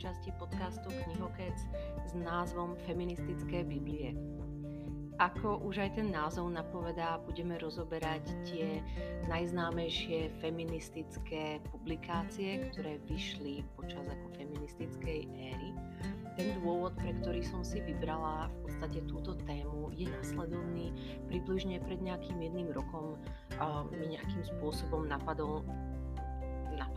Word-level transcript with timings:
časti 0.00 0.32
podcastu 0.40 0.88
Knihokec 0.88 1.52
s 2.08 2.12
názvom 2.16 2.72
Feministické 2.88 3.60
Biblie. 3.60 4.16
Ako 5.20 5.60
už 5.60 5.84
aj 5.84 6.00
ten 6.00 6.08
názov 6.08 6.48
napovedá, 6.48 7.20
budeme 7.28 7.60
rozoberať 7.60 8.24
tie 8.48 8.80
najznámejšie 9.28 10.40
feministické 10.40 11.60
publikácie, 11.68 12.72
ktoré 12.72 12.96
vyšli 13.12 13.60
počas 13.76 14.08
ako 14.08 14.40
feministickej 14.40 15.28
éry. 15.36 15.76
Ten 16.40 16.56
dôvod, 16.64 16.96
pre 16.96 17.12
ktorý 17.20 17.44
som 17.44 17.60
si 17.60 17.84
vybrala 17.84 18.48
v 18.48 18.56
podstate 18.64 19.04
túto 19.04 19.36
tému, 19.44 19.92
je 19.92 20.08
nasledovný. 20.08 20.96
Približne 21.28 21.76
pred 21.84 22.00
nejakým 22.00 22.40
jedným 22.40 22.72
rokom 22.72 23.20
uh, 23.60 23.84
mi 23.92 24.16
nejakým 24.16 24.48
spôsobom 24.56 25.04
napadol 25.04 25.60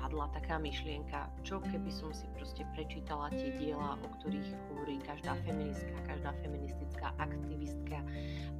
napadla 0.04 0.28
taká 0.36 0.60
myšlienka, 0.60 1.32
čo 1.48 1.64
keby 1.64 1.88
som 1.88 2.12
si 2.12 2.28
proste 2.36 2.68
prečítala 2.76 3.32
tie 3.32 3.56
diela, 3.56 3.96
o 4.04 4.08
ktorých 4.20 4.52
hovorí 4.68 5.00
každá 5.00 5.32
feministka, 5.48 5.96
každá 6.04 6.36
feministická 6.44 7.16
aktivistka 7.24 8.04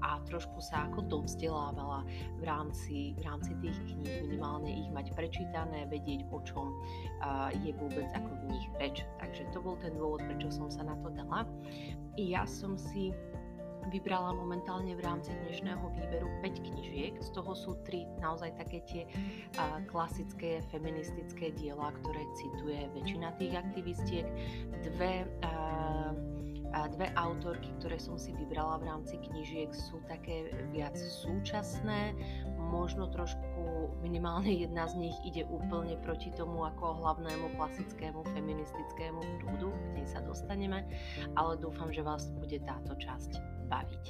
a 0.08 0.24
trošku 0.24 0.64
sa 0.64 0.88
ako 0.88 1.04
dovzdelávala 1.12 2.08
v 2.40 2.44
rámci, 2.48 3.12
v 3.20 3.28
rámci 3.28 3.52
tých 3.60 3.76
kníh, 3.76 4.24
minimálne 4.24 4.72
ich 4.72 4.88
mať 4.96 5.12
prečítané, 5.20 5.84
vedieť 5.92 6.24
o 6.32 6.40
čom 6.48 6.72
je 7.60 7.76
vôbec 7.76 8.08
ako 8.16 8.32
v 8.40 8.44
nich 8.56 8.66
reč. 8.80 9.04
Takže 9.20 9.44
to 9.52 9.60
bol 9.60 9.76
ten 9.84 9.92
dôvod, 10.00 10.24
prečo 10.24 10.48
som 10.48 10.72
sa 10.72 10.88
na 10.88 10.96
to 11.04 11.12
dala. 11.12 11.44
I 12.16 12.40
ja 12.40 12.48
som 12.48 12.80
si 12.80 13.12
vybrala 13.92 14.32
momentálne 14.36 14.96
v 14.96 15.02
rámci 15.04 15.34
dnešného 15.48 15.86
výberu 15.98 16.30
5 16.40 16.68
knižiek, 16.72 17.14
z 17.20 17.30
toho 17.36 17.52
sú 17.58 17.80
3 17.84 18.24
naozaj 18.24 18.56
také 18.56 18.80
tie 18.88 19.04
klasické 19.90 20.64
feministické 20.72 21.52
diela, 21.58 21.92
ktoré 22.04 22.24
cituje 22.38 22.88
väčšina 22.96 23.36
tých 23.42 23.54
aktivistiek, 23.58 24.28
dve 24.86 25.28
dve 26.74 27.14
autorky, 27.14 27.70
ktoré 27.78 28.02
som 28.02 28.18
si 28.18 28.34
vybrala 28.34 28.82
v 28.82 28.90
rámci 28.90 29.22
knižiek, 29.22 29.70
sú 29.70 30.02
také 30.10 30.50
viac 30.74 30.98
súčasné, 30.98 32.18
možno 32.58 33.14
trošku, 33.14 33.94
minimálne 34.02 34.50
jedna 34.50 34.90
z 34.90 35.06
nich 35.06 35.14
ide 35.22 35.46
úplne 35.54 36.02
proti 36.02 36.34
tomu 36.34 36.66
ako 36.66 36.98
hlavnému 36.98 37.54
klasickému 37.62 38.26
feministickému 38.26 39.22
prúdu, 39.46 39.70
k 39.70 40.02
nej 40.02 40.08
sa 40.10 40.26
dostaneme, 40.26 40.82
ale 41.38 41.62
dúfam, 41.62 41.94
že 41.94 42.02
vás 42.02 42.34
bude 42.42 42.58
táto 42.66 42.98
časť 42.98 43.53
baviť. 43.74 44.06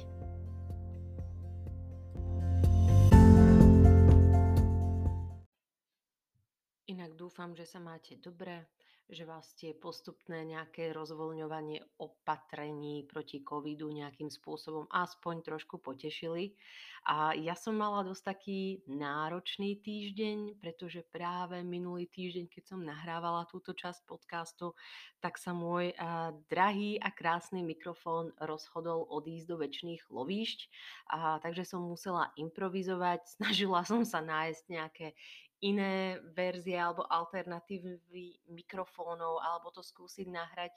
Dúfam, 7.24 7.56
že 7.56 7.64
sa 7.64 7.80
máte 7.80 8.20
dobre, 8.20 8.68
že 9.08 9.28
vás 9.28 9.52
tie 9.56 9.76
postupné 9.76 10.48
nejaké 10.48 10.92
rozvoľňovanie 10.96 12.00
opatrení 12.00 13.04
proti 13.04 13.44
covidu 13.44 13.92
nejakým 13.92 14.32
spôsobom 14.32 14.88
aspoň 14.88 15.44
trošku 15.44 15.76
potešili. 15.76 16.56
A 17.04 17.36
ja 17.36 17.52
som 17.52 17.76
mala 17.76 18.00
dosť 18.00 18.22
taký 18.24 18.60
náročný 18.88 19.76
týždeň, 19.76 20.56
pretože 20.56 21.04
práve 21.04 21.60
minulý 21.60 22.08
týždeň, 22.08 22.48
keď 22.48 22.64
som 22.64 22.80
nahrávala 22.80 23.44
túto 23.44 23.76
časť 23.76 24.08
podcastu, 24.08 24.72
tak 25.20 25.36
sa 25.36 25.52
môj 25.52 25.92
a, 26.00 26.32
drahý 26.48 26.96
a 26.96 27.12
krásny 27.12 27.60
mikrofón 27.60 28.32
rozhodol 28.40 29.04
odísť 29.12 29.46
do 29.52 29.56
väčšných 29.60 30.02
lovíšť. 30.08 30.60
A, 31.12 31.44
takže 31.44 31.68
som 31.68 31.84
musela 31.84 32.32
improvizovať, 32.40 33.20
snažila 33.36 33.84
som 33.84 34.00
sa 34.08 34.24
nájsť 34.24 34.64
nejaké 34.72 35.12
iné 35.64 36.20
verzie 36.36 36.76
alebo 36.76 37.08
alternatívy 37.08 38.44
mikrofónov 38.52 39.40
alebo 39.40 39.72
to 39.72 39.80
skúsiť 39.80 40.28
nahrať 40.28 40.76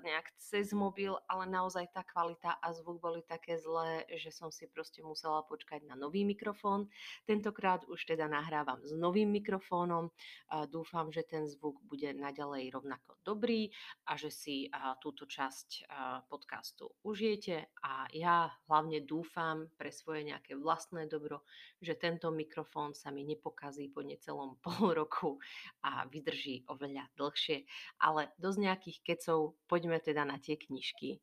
nejak 0.00 0.32
cez 0.40 0.72
mobil, 0.72 1.12
ale 1.28 1.44
naozaj 1.44 1.92
tá 1.92 2.00
kvalita 2.00 2.56
a 2.64 2.72
zvuk 2.72 2.96
boli 2.96 3.20
také 3.20 3.60
zlé, 3.60 4.08
že 4.16 4.32
som 4.32 4.48
si 4.48 4.64
proste 4.72 5.04
musela 5.04 5.44
počkať 5.44 5.84
na 5.84 6.00
nový 6.00 6.24
mikrofón. 6.24 6.88
Tentokrát 7.28 7.84
už 7.92 8.08
teda 8.08 8.24
nahrávam 8.24 8.80
s 8.80 8.96
novým 8.96 9.28
mikrofónom. 9.28 10.08
Dúfam, 10.72 11.12
že 11.12 11.20
ten 11.28 11.44
zvuk 11.44 11.76
bude 11.84 12.16
naďalej 12.16 12.72
rovnako 12.72 13.20
dobrý 13.20 13.68
a 14.08 14.16
že 14.16 14.32
si 14.32 14.72
túto 15.04 15.28
časť 15.28 15.84
podcastu 16.32 16.88
užijete 17.04 17.68
a 17.84 18.08
ja 18.16 18.48
hlavne 18.70 19.04
dúfam 19.04 19.68
pre 19.76 19.92
svoje 19.92 20.24
nejaké 20.24 20.56
vlastné 20.56 21.04
dobro, 21.04 21.44
že 21.84 21.98
tento 22.00 22.32
mikrofón 22.32 22.96
sa 22.96 23.12
mi 23.12 23.28
nepokazí 23.28 23.89
po 23.90 24.06
necelom 24.06 24.56
pol 24.64 24.94
roku 24.94 25.42
a 25.82 26.06
vydrží 26.06 26.64
oveľa 26.70 27.10
dlhšie. 27.18 27.66
Ale 28.00 28.30
dosť 28.38 28.58
nejakých 28.58 28.98
kecov, 29.02 29.58
poďme 29.66 29.98
teda 29.98 30.24
na 30.24 30.38
tie 30.38 30.54
knižky. 30.54 31.20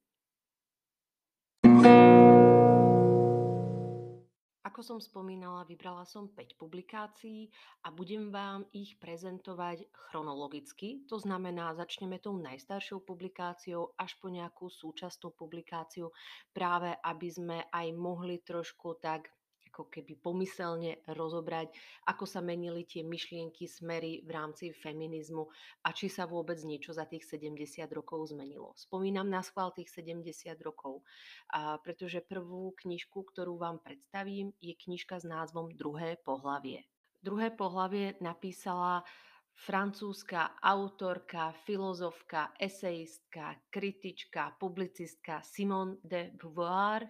Ako 4.77 4.83
som 4.83 5.01
spomínala, 5.01 5.65
vybrala 5.65 6.05
som 6.05 6.29
5 6.29 6.53
publikácií 6.53 7.49
a 7.81 7.89
budem 7.89 8.29
vám 8.29 8.61
ich 8.75 8.93
prezentovať 9.01 9.89
chronologicky. 9.89 11.01
To 11.09 11.17
znamená, 11.17 11.73
začneme 11.73 12.21
tou 12.21 12.37
najstaršou 12.37 13.01
publikáciou 13.01 13.97
až 13.97 14.13
po 14.21 14.29
nejakú 14.29 14.69
súčasnú 14.69 15.33
publikáciu, 15.33 16.13
práve 16.53 16.93
aby 17.01 17.25
sme 17.25 17.57
aj 17.73 17.87
mohli 17.97 18.43
trošku 18.45 19.01
tak 19.01 19.33
ako 19.77 19.93
keby 19.93 20.17
pomyselne 20.17 21.05
rozobrať, 21.05 21.69
ako 22.09 22.25
sa 22.25 22.41
menili 22.41 22.81
tie 22.89 23.05
myšlienky, 23.05 23.69
smery 23.69 24.25
v 24.25 24.33
rámci 24.33 24.73
feminizmu 24.73 25.45
a 25.85 25.93
či 25.93 26.09
sa 26.09 26.25
vôbec 26.25 26.57
niečo 26.65 26.97
za 26.97 27.05
tých 27.05 27.29
70 27.29 27.85
rokov 27.93 28.33
zmenilo. 28.33 28.73
Spomínam 28.73 29.29
na 29.29 29.45
schvál 29.45 29.69
tých 29.77 29.93
70 29.93 30.57
rokov, 30.65 31.05
a 31.53 31.77
pretože 31.77 32.25
prvú 32.25 32.73
knižku, 32.73 33.21
ktorú 33.21 33.61
vám 33.61 33.77
predstavím, 33.85 34.49
je 34.57 34.73
knižka 34.73 35.21
s 35.21 35.29
názvom 35.29 35.69
Druhé 35.77 36.17
pohlavie. 36.25 36.89
Druhé 37.21 37.53
pohlavie 37.53 38.17
napísala 38.17 39.05
francúzska 39.53 40.57
autorka, 40.57 41.53
filozofka, 41.69 42.57
esejistka, 42.57 43.61
kritička, 43.69 44.57
publicistka 44.57 45.45
Simone 45.45 46.01
de 46.01 46.33
Beauvoir, 46.33 47.05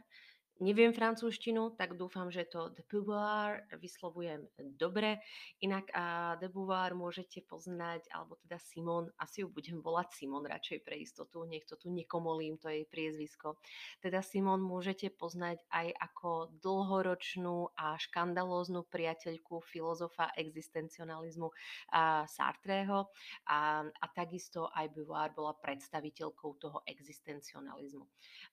neviem 0.59 0.93
francúzštinu, 0.93 1.73
tak 1.75 1.97
dúfam, 1.97 2.29
že 2.29 2.45
to 2.45 2.69
de 2.73 2.81
pouvoir 2.85 3.65
vyslovujem 3.77 4.45
dobre. 4.77 5.21
Inak 5.61 5.89
a 5.93 6.35
de 6.37 6.49
pouvoir 6.49 6.93
môžete 6.93 7.45
poznať, 7.45 8.05
alebo 8.13 8.37
teda 8.45 8.61
Simon, 8.61 9.09
asi 9.17 9.41
ju 9.41 9.49
budem 9.49 9.81
volať 9.81 10.13
Simon 10.13 10.45
radšej 10.45 10.79
pre 10.85 11.01
istotu, 11.01 11.45
nech 11.49 11.65
to 11.65 11.77
tu 11.77 11.89
nekomolím, 11.89 12.61
to 12.61 12.69
jej 12.69 12.85
priezvisko. 12.85 13.57
Teda 14.01 14.21
Simon 14.21 14.61
môžete 14.61 15.09
poznať 15.13 15.63
aj 15.73 15.93
ako 15.97 16.53
dlhoročnú 16.61 17.73
a 17.77 17.97
škandalóznu 17.97 18.85
priateľku 18.89 19.61
filozofa 19.65 20.33
existencionalizmu 20.37 21.49
a 21.93 22.25
Sartreho 22.29 23.09
a, 23.49 23.83
a 23.85 24.05
takisto 24.13 24.69
aj 24.73 24.93
Beauvoir 24.93 25.33
bola 25.33 25.53
predstaviteľkou 25.57 26.51
toho 26.61 26.79
existencionalizmu. 26.85 28.05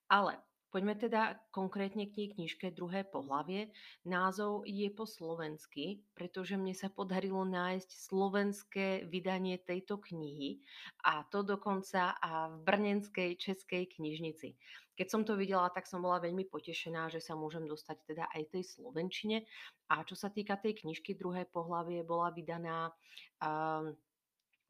Ale 0.08 0.53
Poďme 0.74 0.98
teda 0.98 1.38
konkrétne 1.54 2.10
k 2.10 2.18
tej 2.18 2.26
knižke 2.34 2.74
Druhé 2.74 3.06
pohlavie. 3.06 3.70
Názov 4.02 4.66
je 4.66 4.90
po 4.90 5.06
slovensky, 5.06 6.02
pretože 6.18 6.58
mne 6.58 6.74
sa 6.74 6.90
podarilo 6.90 7.46
nájsť 7.46 7.86
slovenské 7.94 8.86
vydanie 9.06 9.62
tejto 9.62 10.02
knihy 10.02 10.66
a 11.06 11.22
to 11.30 11.46
dokonca 11.46 12.18
a 12.18 12.50
v 12.50 12.66
Brnenskej 12.66 13.38
českej 13.38 13.86
knižnici. 13.86 14.58
Keď 14.98 15.06
som 15.06 15.22
to 15.22 15.38
videla, 15.38 15.70
tak 15.70 15.86
som 15.86 16.02
bola 16.02 16.18
veľmi 16.18 16.50
potešená, 16.50 17.06
že 17.06 17.22
sa 17.22 17.38
môžem 17.38 17.70
dostať 17.70 18.10
teda 18.10 18.26
aj 18.34 18.58
tej 18.58 18.66
slovenčine. 18.66 19.46
A 19.94 20.02
čo 20.02 20.18
sa 20.18 20.26
týka 20.34 20.58
tej 20.58 20.82
knižky 20.82 21.14
Druhé 21.14 21.46
pohlavie, 21.46 22.02
bola 22.02 22.34
vydaná 22.34 22.90
um, 23.38 23.94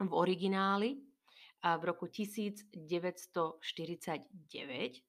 v 0.04 0.10
origináli 0.12 1.13
v 1.64 1.82
roku 1.88 2.04
1949, 2.04 3.56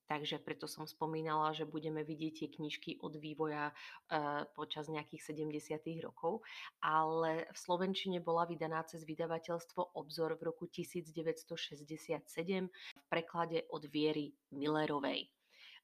takže 0.07 0.40
preto 0.40 0.72
som 0.72 0.88
spomínala, 0.88 1.52
že 1.52 1.68
budeme 1.68 2.07
vidieť 2.07 2.34
tie 2.40 2.48
knižky 2.48 3.04
od 3.04 3.19
vývoja 3.19 3.75
e, 4.07 4.48
počas 4.56 4.88
nejakých 4.88 5.36
70. 5.36 5.84
rokov, 6.00 6.48
ale 6.80 7.52
v 7.52 7.57
Slovenčine 7.60 8.24
bola 8.24 8.48
vydaná 8.48 8.88
cez 8.88 9.04
vydavateľstvo 9.04 10.00
Obzor 10.00 10.40
v 10.40 10.48
roku 10.48 10.72
1967 10.72 12.24
v 12.72 13.04
preklade 13.12 13.68
od 13.68 13.84
Viery 13.92 14.31
Millerovej. 14.56 15.28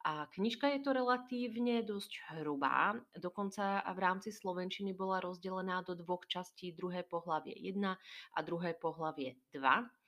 A 0.02 0.26
knižka 0.34 0.66
je 0.74 0.80
to 0.82 0.98
relatívne 0.98 1.86
dosť 1.86 2.34
hrubá, 2.34 2.98
dokonca 3.14 3.86
v 3.86 4.00
rámci 4.02 4.34
Slovenčiny 4.34 4.98
bola 4.98 5.22
rozdelená 5.22 5.86
do 5.86 5.94
dvoch 5.94 6.26
častí 6.26 6.74
druhé 6.74 7.06
pohlavie 7.06 7.54
1 7.54 7.86
a 8.34 8.40
druhé 8.42 8.74
pohlavie 8.74 9.38
2. 9.54 10.01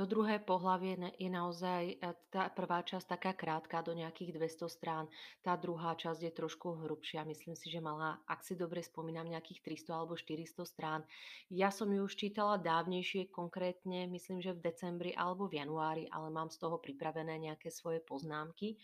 To 0.00 0.08
druhé 0.08 0.40
pohlavie 0.40 0.96
je 1.20 1.28
naozaj, 1.28 2.00
e, 2.00 2.16
tá 2.32 2.48
prvá 2.48 2.80
časť 2.80 3.20
taká 3.20 3.36
krátka 3.36 3.84
do 3.84 3.92
nejakých 3.92 4.32
200 4.32 4.72
strán, 4.72 5.04
tá 5.44 5.52
druhá 5.60 5.92
časť 5.92 6.24
je 6.24 6.32
trošku 6.32 6.88
hrubšia, 6.88 7.20
myslím 7.28 7.52
si, 7.52 7.68
že 7.68 7.84
mala, 7.84 8.16
ak 8.24 8.40
si 8.40 8.56
dobre 8.56 8.80
spomínam, 8.80 9.28
nejakých 9.28 9.60
300 9.60 9.92
alebo 9.92 10.16
400 10.16 10.64
strán. 10.64 11.04
Ja 11.52 11.68
som 11.68 11.92
ju 11.92 12.00
už 12.08 12.16
čítala 12.16 12.56
dávnejšie, 12.56 13.28
konkrétne 13.28 14.08
myslím, 14.08 14.40
že 14.40 14.56
v 14.56 14.72
decembri 14.72 15.12
alebo 15.12 15.52
v 15.52 15.60
januári, 15.60 16.08
ale 16.08 16.32
mám 16.32 16.48
z 16.48 16.64
toho 16.64 16.80
pripravené 16.80 17.36
nejaké 17.36 17.68
svoje 17.68 18.00
poznámky. 18.00 18.80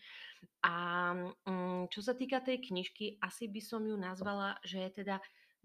A, 0.69 1.17
mm, 1.49 1.89
čo 1.89 2.05
sa 2.05 2.13
týka 2.13 2.45
tej 2.45 2.61
knižky, 2.61 3.25
asi 3.25 3.49
by 3.49 3.65
som 3.65 3.81
ju 3.89 3.97
nazvala, 3.97 4.61
že 4.69 4.85
je 4.85 4.91
teda 5.01 5.17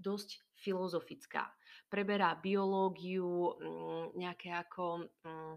dosť 0.01 0.41
filozofická. 0.57 1.47
Preberá 1.87 2.33
biológiu, 2.37 3.55
mm, 3.57 4.05
nejaké 4.17 4.49
ako 4.51 5.07
mm, 5.23 5.55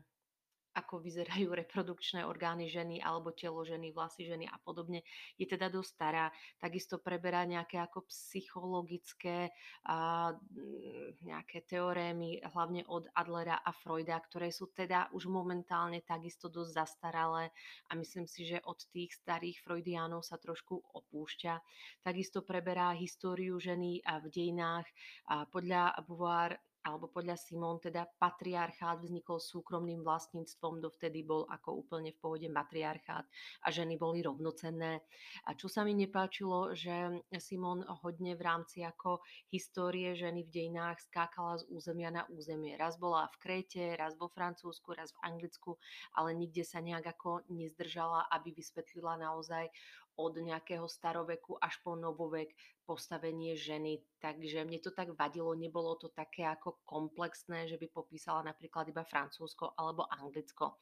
ako 0.75 1.01
vyzerajú 1.01 1.55
reprodukčné 1.55 2.27
orgány 2.27 2.67
ženy 2.67 2.99
alebo 2.99 3.31
telo 3.31 3.63
ženy, 3.63 3.95
vlasy 3.95 4.27
ženy 4.27 4.51
a 4.51 4.59
podobne, 4.59 5.07
je 5.39 5.47
teda 5.47 5.71
dosť 5.71 5.91
stará. 5.91 6.27
Takisto 6.59 6.99
preberá 6.99 7.47
nejaké 7.47 7.79
ako 7.79 8.05
psychologické 8.11 9.55
a, 9.87 10.31
mm, 10.35 11.23
nejaké 11.23 11.63
teorémy, 11.65 12.43
hlavne 12.51 12.83
od 12.91 13.07
Adlera 13.15 13.63
a 13.63 13.71
Freuda, 13.71 14.19
ktoré 14.19 14.51
sú 14.51 14.75
teda 14.75 15.09
už 15.15 15.31
momentálne 15.31 16.03
takisto 16.03 16.51
dosť 16.51 16.71
zastaralé 16.75 17.55
a 17.89 17.95
myslím 17.95 18.27
si, 18.27 18.45
že 18.45 18.59
od 18.67 18.83
tých 18.91 19.15
starých 19.15 19.63
Freudiánov 19.63 20.27
sa 20.27 20.37
trošku 20.37 20.83
opúšťa. 20.93 21.55
Takisto 22.03 22.43
preberá 22.43 22.91
históriu 22.93 23.57
ženy 23.63 24.03
v 24.03 24.27
dejinách. 24.29 24.87
A 25.31 25.47
podľa 25.47 25.95
Beauvoir 26.05 26.59
alebo 26.85 27.09
podľa 27.09 27.41
Simon 27.41 27.81
teda 27.81 28.05
patriarchát 28.21 29.01
vznikol 29.01 29.41
súkromným 29.41 30.05
vlastníctvom, 30.05 30.85
dovtedy 30.85 31.25
bol 31.25 31.49
ako 31.49 31.81
úplne 31.81 32.13
v 32.13 32.21
pohode 32.21 32.49
matriarchát 32.53 33.25
a 33.65 33.69
ženy 33.73 33.97
boli 33.97 34.21
rovnocenné. 34.21 35.01
A 35.49 35.51
čo 35.57 35.73
sa 35.73 35.81
mi 35.83 35.97
nepáčilo, 35.97 36.77
že 36.77 37.25
Simon 37.41 37.81
hodne 38.05 38.37
v 38.37 38.43
rámci 38.45 38.85
ako 38.85 39.25
histórie 39.49 40.13
ženy 40.13 40.45
v 40.45 40.53
dejinách 40.53 41.01
skákala 41.09 41.65
z 41.65 41.65
územia 41.73 42.13
na 42.13 42.29
územie. 42.29 42.77
Raz 42.77 43.01
bola 43.01 43.33
v 43.33 43.37
Kréte, 43.41 43.97
raz 43.97 44.13
vo 44.21 44.29
Francúzsku, 44.29 44.93
raz 44.93 45.17
v 45.17 45.23
Anglicku, 45.25 45.81
ale 46.13 46.37
nikde 46.37 46.69
sa 46.69 46.85
nejak 46.85 47.17
ako 47.17 47.49
nezdržala, 47.49 48.29
aby 48.29 48.53
vysvetlila 48.53 49.17
naozaj 49.17 49.73
od 50.17 50.39
nejakého 50.39 50.87
staroveku 50.87 51.59
až 51.59 51.79
po 51.83 51.99
novovek 51.99 52.55
postavenie 52.85 53.57
ženy. 53.57 54.05
Takže 54.21 54.63
mne 54.63 54.79
to 54.81 54.93
tak 54.93 55.11
vadilo, 55.17 55.57
nebolo 55.57 55.97
to 55.97 56.13
také 56.13 56.45
ako 56.45 56.85
komplexné, 56.85 57.67
že 57.67 57.81
by 57.81 57.89
popísala 57.91 58.45
napríklad 58.45 58.89
iba 58.93 59.03
Francúzsko 59.03 59.75
alebo 59.75 60.07
Anglicko. 60.07 60.77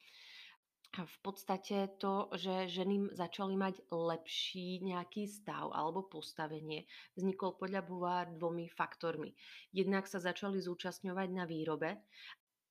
V 0.93 1.17
podstate 1.25 1.97
to, 1.97 2.29
že 2.37 2.69
ženy 2.69 3.17
začali 3.17 3.57
mať 3.57 3.81
lepší 3.89 4.77
nejaký 4.85 5.25
stav 5.25 5.73
alebo 5.73 6.05
postavenie, 6.05 6.85
vznikol 7.17 7.57
podľa 7.57 7.81
Bouvard 7.81 8.29
dvomi 8.37 8.69
faktormi. 8.69 9.33
Jednak 9.73 10.05
sa 10.05 10.21
začali 10.21 10.61
zúčastňovať 10.61 11.29
na 11.33 11.49
výrobe 11.49 11.97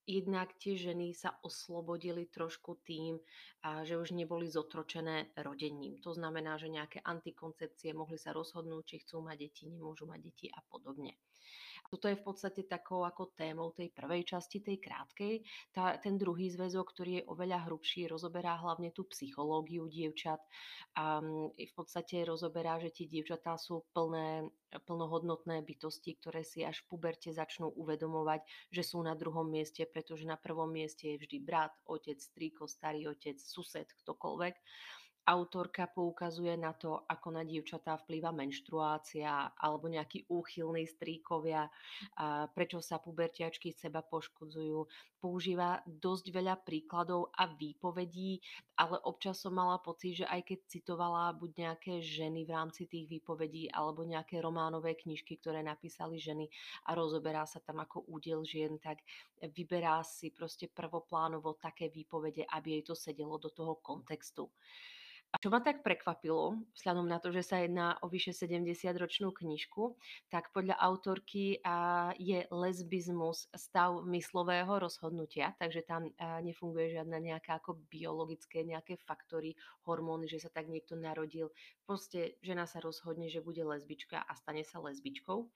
Jednak 0.02 0.58
tie 0.58 0.74
ženy 0.74 1.14
sa 1.14 1.38
oslobodili 1.46 2.26
trošku 2.26 2.82
tým, 2.82 3.22
že 3.86 3.94
už 3.94 4.10
neboli 4.18 4.50
zotročené 4.50 5.30
rodením. 5.38 6.02
To 6.02 6.10
znamená, 6.10 6.58
že 6.58 6.74
nejaké 6.74 6.98
antikoncepcie 7.06 7.94
mohli 7.94 8.18
sa 8.18 8.34
rozhodnúť, 8.34 8.82
či 8.82 8.96
chcú 9.06 9.22
mať 9.22 9.36
deti, 9.38 9.62
nemôžu 9.70 10.10
mať 10.10 10.20
deti 10.26 10.46
a 10.50 10.58
podobne. 10.66 11.14
Toto 11.92 12.08
je 12.08 12.16
v 12.16 12.24
podstate 12.24 12.64
takou 12.64 13.04
ako 13.04 13.36
témou 13.36 13.76
tej 13.76 13.92
prvej 13.92 14.24
časti, 14.24 14.64
tej 14.64 14.80
krátkej. 14.80 15.44
Tá, 15.76 16.00
ten 16.00 16.16
druhý 16.16 16.48
zväzok, 16.48 16.88
ktorý 16.88 17.12
je 17.20 17.28
oveľa 17.28 17.68
hrubší, 17.68 18.08
rozoberá 18.08 18.56
hlavne 18.56 18.96
tú 18.96 19.04
psychológiu 19.12 19.84
dievčat. 19.92 20.40
A 20.96 21.20
v 21.52 21.72
podstate 21.76 22.24
rozoberá, 22.24 22.80
že 22.80 22.88
tie 22.88 23.06
dievčatá 23.12 23.60
sú 23.60 23.84
plné, 23.92 24.48
plnohodnotné 24.88 25.60
bytosti, 25.60 26.16
ktoré 26.16 26.48
si 26.48 26.64
až 26.64 26.80
v 26.84 26.96
puberte 26.96 27.28
začnú 27.28 27.68
uvedomovať, 27.76 28.40
že 28.72 28.82
sú 28.88 29.04
na 29.04 29.12
druhom 29.12 29.44
mieste, 29.44 29.84
pretože 29.84 30.24
na 30.24 30.40
prvom 30.40 30.72
mieste 30.72 31.12
je 31.12 31.20
vždy 31.20 31.44
brat, 31.44 31.76
otec, 31.84 32.16
strýko, 32.16 32.64
starý 32.64 33.12
otec, 33.12 33.36
sused, 33.36 33.84
ktokoľvek 34.00 34.56
autorka 35.22 35.86
poukazuje 35.86 36.58
na 36.58 36.74
to, 36.74 37.06
ako 37.06 37.28
na 37.30 37.46
dievčatá 37.46 37.94
vplýva 38.02 38.34
menštruácia 38.34 39.54
alebo 39.54 39.86
nejakí 39.86 40.26
úchylní 40.26 40.86
stríkovia, 40.86 41.70
prečo 42.52 42.82
sa 42.82 42.98
pubertiačky 42.98 43.70
seba 43.70 44.02
poškodzujú. 44.02 44.84
Používa 45.22 45.78
dosť 45.86 46.34
veľa 46.34 46.58
príkladov 46.66 47.30
a 47.38 47.46
výpovedí, 47.46 48.42
ale 48.74 48.98
občas 49.06 49.38
som 49.38 49.54
mala 49.54 49.78
pocit, 49.78 50.18
že 50.18 50.26
aj 50.26 50.42
keď 50.42 50.58
citovala 50.66 51.30
buď 51.38 51.50
nejaké 51.62 52.02
ženy 52.02 52.42
v 52.42 52.50
rámci 52.50 52.90
tých 52.90 53.06
výpovedí 53.06 53.70
alebo 53.70 54.02
nejaké 54.02 54.42
románové 54.42 54.98
knižky, 54.98 55.38
ktoré 55.38 55.62
napísali 55.62 56.18
ženy 56.18 56.50
a 56.90 56.98
rozoberá 56.98 57.46
sa 57.46 57.62
tam 57.62 57.78
ako 57.78 58.10
údel 58.10 58.42
žien, 58.42 58.82
tak 58.82 58.98
vyberá 59.54 60.02
si 60.02 60.34
proste 60.34 60.66
prvoplánovo 60.66 61.54
také 61.54 61.86
výpovede, 61.86 62.42
aby 62.50 62.82
jej 62.82 62.90
to 62.90 62.98
sedelo 62.98 63.38
do 63.38 63.54
toho 63.54 63.78
kontextu. 63.78 64.50
A 65.32 65.40
čo 65.40 65.48
ma 65.48 65.64
tak 65.64 65.80
prekvapilo, 65.80 66.60
vzhľadom 66.76 67.08
na 67.08 67.16
to, 67.16 67.32
že 67.32 67.40
sa 67.40 67.64
jedná 67.64 67.96
o 68.04 68.06
vyše 68.12 68.36
70-ročnú 68.36 69.32
knižku, 69.32 69.96
tak 70.28 70.52
podľa 70.52 70.76
autorky 70.76 71.56
je 72.20 72.44
lesbizmus 72.52 73.48
stav 73.56 74.04
myslového 74.04 74.76
rozhodnutia, 74.76 75.56
takže 75.56 75.88
tam 75.88 76.12
nefunguje 76.44 77.00
žiadna 77.00 77.16
nejaká 77.16 77.64
ako 77.64 77.80
biologické 77.88 78.60
nejaké 78.60 79.00
faktory, 79.00 79.56
hormóny, 79.88 80.28
že 80.28 80.36
sa 80.44 80.52
tak 80.52 80.68
niekto 80.68 81.00
narodil. 81.00 81.48
Proste 81.88 82.36
žena 82.44 82.68
sa 82.68 82.84
rozhodne, 82.84 83.32
že 83.32 83.40
bude 83.40 83.64
lesbička 83.64 84.20
a 84.20 84.32
stane 84.36 84.68
sa 84.68 84.84
lesbičkou. 84.84 85.48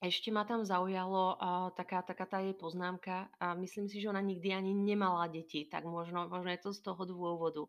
Ešte 0.00 0.32
ma 0.32 0.48
tam 0.48 0.64
zaujalo 0.64 1.36
uh, 1.36 1.68
taká, 1.76 2.00
taká 2.00 2.24
tá 2.24 2.40
jej 2.40 2.56
poznámka 2.56 3.28
a 3.36 3.52
myslím 3.60 3.84
si, 3.84 4.00
že 4.00 4.08
ona 4.08 4.24
nikdy 4.24 4.48
ani 4.48 4.72
nemala 4.72 5.28
deti, 5.28 5.68
tak 5.68 5.84
možno, 5.84 6.24
možno 6.24 6.48
je 6.48 6.64
to 6.64 6.72
z 6.72 6.80
toho 6.80 7.04
dôvodu. 7.04 7.68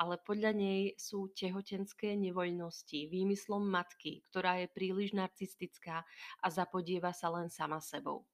Ale 0.00 0.16
podľa 0.16 0.56
nej 0.56 0.96
sú 0.96 1.28
tehotenské 1.36 2.16
nevoľnosti 2.16 3.12
výmyslom 3.12 3.60
matky, 3.60 4.24
ktorá 4.32 4.64
je 4.64 4.72
príliš 4.72 5.12
narcistická 5.12 6.08
a 6.40 6.46
zapodieva 6.48 7.12
sa 7.12 7.28
len 7.28 7.52
sama 7.52 7.76
sebou 7.84 8.24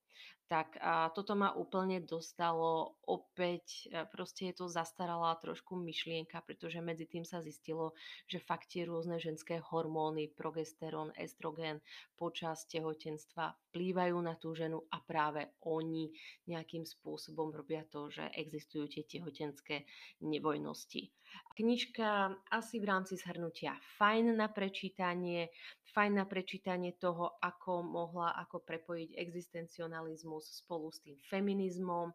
tak 0.53 0.77
a 0.85 1.09
toto 1.17 1.33
ma 1.33 1.57
úplne 1.57 2.05
dostalo 2.05 3.01
opäť, 3.09 3.89
e, 3.89 4.05
proste 4.05 4.53
je 4.53 4.61
to 4.61 4.69
zastaralá 4.69 5.33
trošku 5.41 5.81
myšlienka, 5.81 6.45
pretože 6.45 6.77
medzi 6.85 7.09
tým 7.09 7.25
sa 7.25 7.41
zistilo, 7.41 7.97
že 8.29 8.37
fakt 8.37 8.69
tie 8.77 8.85
rôzne 8.85 9.17
ženské 9.17 9.65
hormóny, 9.73 10.29
progesterón, 10.29 11.09
estrogen 11.17 11.81
počas 12.21 12.69
tehotenstva 12.69 13.57
vplývajú 13.73 14.17
na 14.21 14.37
tú 14.37 14.53
ženu 14.53 14.85
a 14.93 15.01
práve 15.01 15.57
oni 15.65 16.13
nejakým 16.45 16.85
spôsobom 16.85 17.49
robia 17.49 17.89
to, 17.89 18.13
že 18.13 18.29
existujú 18.37 18.93
tie 18.93 19.09
tehotenské 19.09 19.89
nevojnosti. 20.21 21.09
Knižka 21.57 22.33
asi 22.49 22.81
v 22.81 22.89
rámci 22.89 23.17
zhrnutia 23.17 23.77
fajn 24.01 24.37
na 24.37 24.49
prečítanie, 24.49 25.53
fajn 25.93 26.13
na 26.21 26.25
prečítanie 26.25 26.97
toho, 26.97 27.37
ako 27.41 27.85
mohla 27.85 28.33
ako 28.41 28.65
prepojiť 28.65 29.17
existencionalizmus 29.21 30.42
spolu 30.43 30.91
s 30.91 30.99
tým 30.99 31.15
feminizmom, 31.31 32.11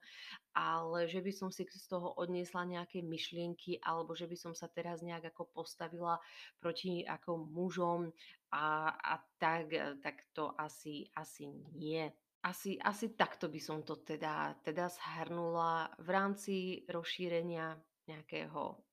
ale 0.51 0.99
že 1.07 1.23
by 1.23 1.31
som 1.31 1.49
si 1.53 1.63
z 1.63 1.87
toho 1.87 2.11
odniesla 2.19 2.67
nejaké 2.67 2.99
myšlienky 2.99 3.79
alebo 3.79 4.11
že 4.11 4.27
by 4.27 4.35
som 4.35 4.53
sa 4.57 4.67
teraz 4.67 4.99
nejak 4.99 5.31
ako 5.31 5.47
postavila 5.55 6.19
proti 6.59 7.07
ako 7.07 7.47
mužom 7.47 8.11
a, 8.51 8.91
a 8.91 9.15
tak, 9.39 9.71
tak 10.03 10.27
to 10.35 10.51
asi, 10.59 11.07
asi 11.15 11.47
nie. 11.77 12.11
Asi, 12.43 12.79
asi 12.79 13.11
takto 13.17 13.51
by 13.51 13.59
som 13.59 13.83
to 13.83 13.99
teda, 14.03 14.55
teda 14.63 14.87
zhrnula 14.87 15.91
v 15.99 16.09
rámci 16.11 16.55
rozšírenia 16.87 17.75
nejakého 18.07 18.87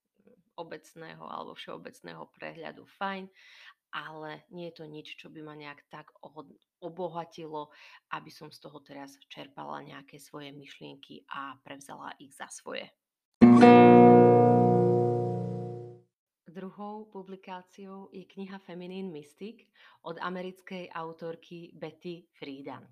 obecného 0.55 1.23
alebo 1.23 1.55
všeobecného 1.55 2.31
prehľadu 2.35 2.83
fajn, 2.99 3.27
ale 3.95 4.43
nie 4.51 4.71
je 4.71 4.75
to 4.75 4.85
nič, 4.87 5.07
čo 5.15 5.31
by 5.31 5.39
ma 5.39 5.55
nejak 5.55 5.87
tak 5.87 6.11
obohatilo, 6.85 7.73
aby 8.13 8.29
som 8.29 8.53
z 8.53 8.61
toho 8.61 8.77
teraz 8.85 9.17
čerpala 9.25 9.81
nejaké 9.81 10.21
svoje 10.21 10.53
myšlienky 10.53 11.25
a 11.33 11.57
prevzala 11.65 12.13
ich 12.21 12.31
za 12.37 12.45
svoje. 12.53 12.85
Druhou 16.55 17.11
publikáciou 17.11 18.07
je 18.15 18.23
kniha 18.23 18.61
Feminine 18.63 19.11
Mystic 19.11 19.67
od 20.07 20.15
americkej 20.21 20.87
autorky 20.93 21.75
Betty 21.75 22.31
Friedan. 22.39 22.87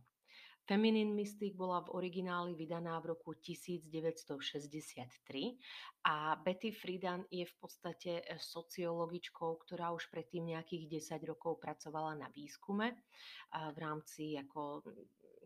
Feminine 0.63 1.11
Mystic 1.11 1.59
bola 1.59 1.83
v 1.83 1.91
origináli 1.91 2.55
vydaná 2.55 2.95
v 3.03 3.11
roku 3.11 3.35
1963 3.35 5.11
a 6.07 6.39
Betty 6.39 6.71
Friedan 6.71 7.27
je 7.27 7.43
v 7.43 7.55
podstate 7.59 8.23
e, 8.23 8.39
sociologičkou, 8.39 9.59
ktorá 9.59 9.91
už 9.91 10.07
predtým 10.07 10.55
nejakých 10.55 11.03
10 11.03 11.19
rokov 11.27 11.59
pracovala 11.59 12.15
na 12.15 12.31
výskume 12.31 12.95
v 13.53 13.77
rámci 13.77 14.39
ako 14.39 14.87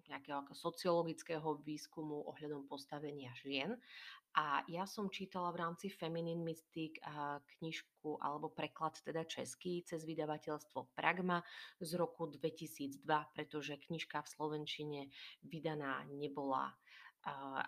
nejakého 0.07 0.47
sociologického 0.55 1.59
výskumu 1.63 2.23
ohľadom 2.31 2.67
postavenia 2.67 3.31
žien. 3.39 3.75
A 4.37 4.61
ja 4.69 4.85
som 4.85 5.09
čítala 5.09 5.49
v 5.49 5.65
rámci 5.65 5.89
Feminine 5.89 6.45
Mystic 6.45 7.01
knižku 7.57 8.21
alebo 8.21 8.53
preklad 8.53 8.93
teda 9.01 9.25
český 9.25 9.81
cez 9.81 10.05
vydavateľstvo 10.05 10.93
Pragma 10.93 11.41
z 11.81 11.97
roku 11.97 12.29
2002, 12.29 13.01
pretože 13.33 13.81
knižka 13.89 14.21
v 14.21 14.31
Slovenčine 14.31 15.01
vydaná 15.41 16.05
nebola. 16.13 16.69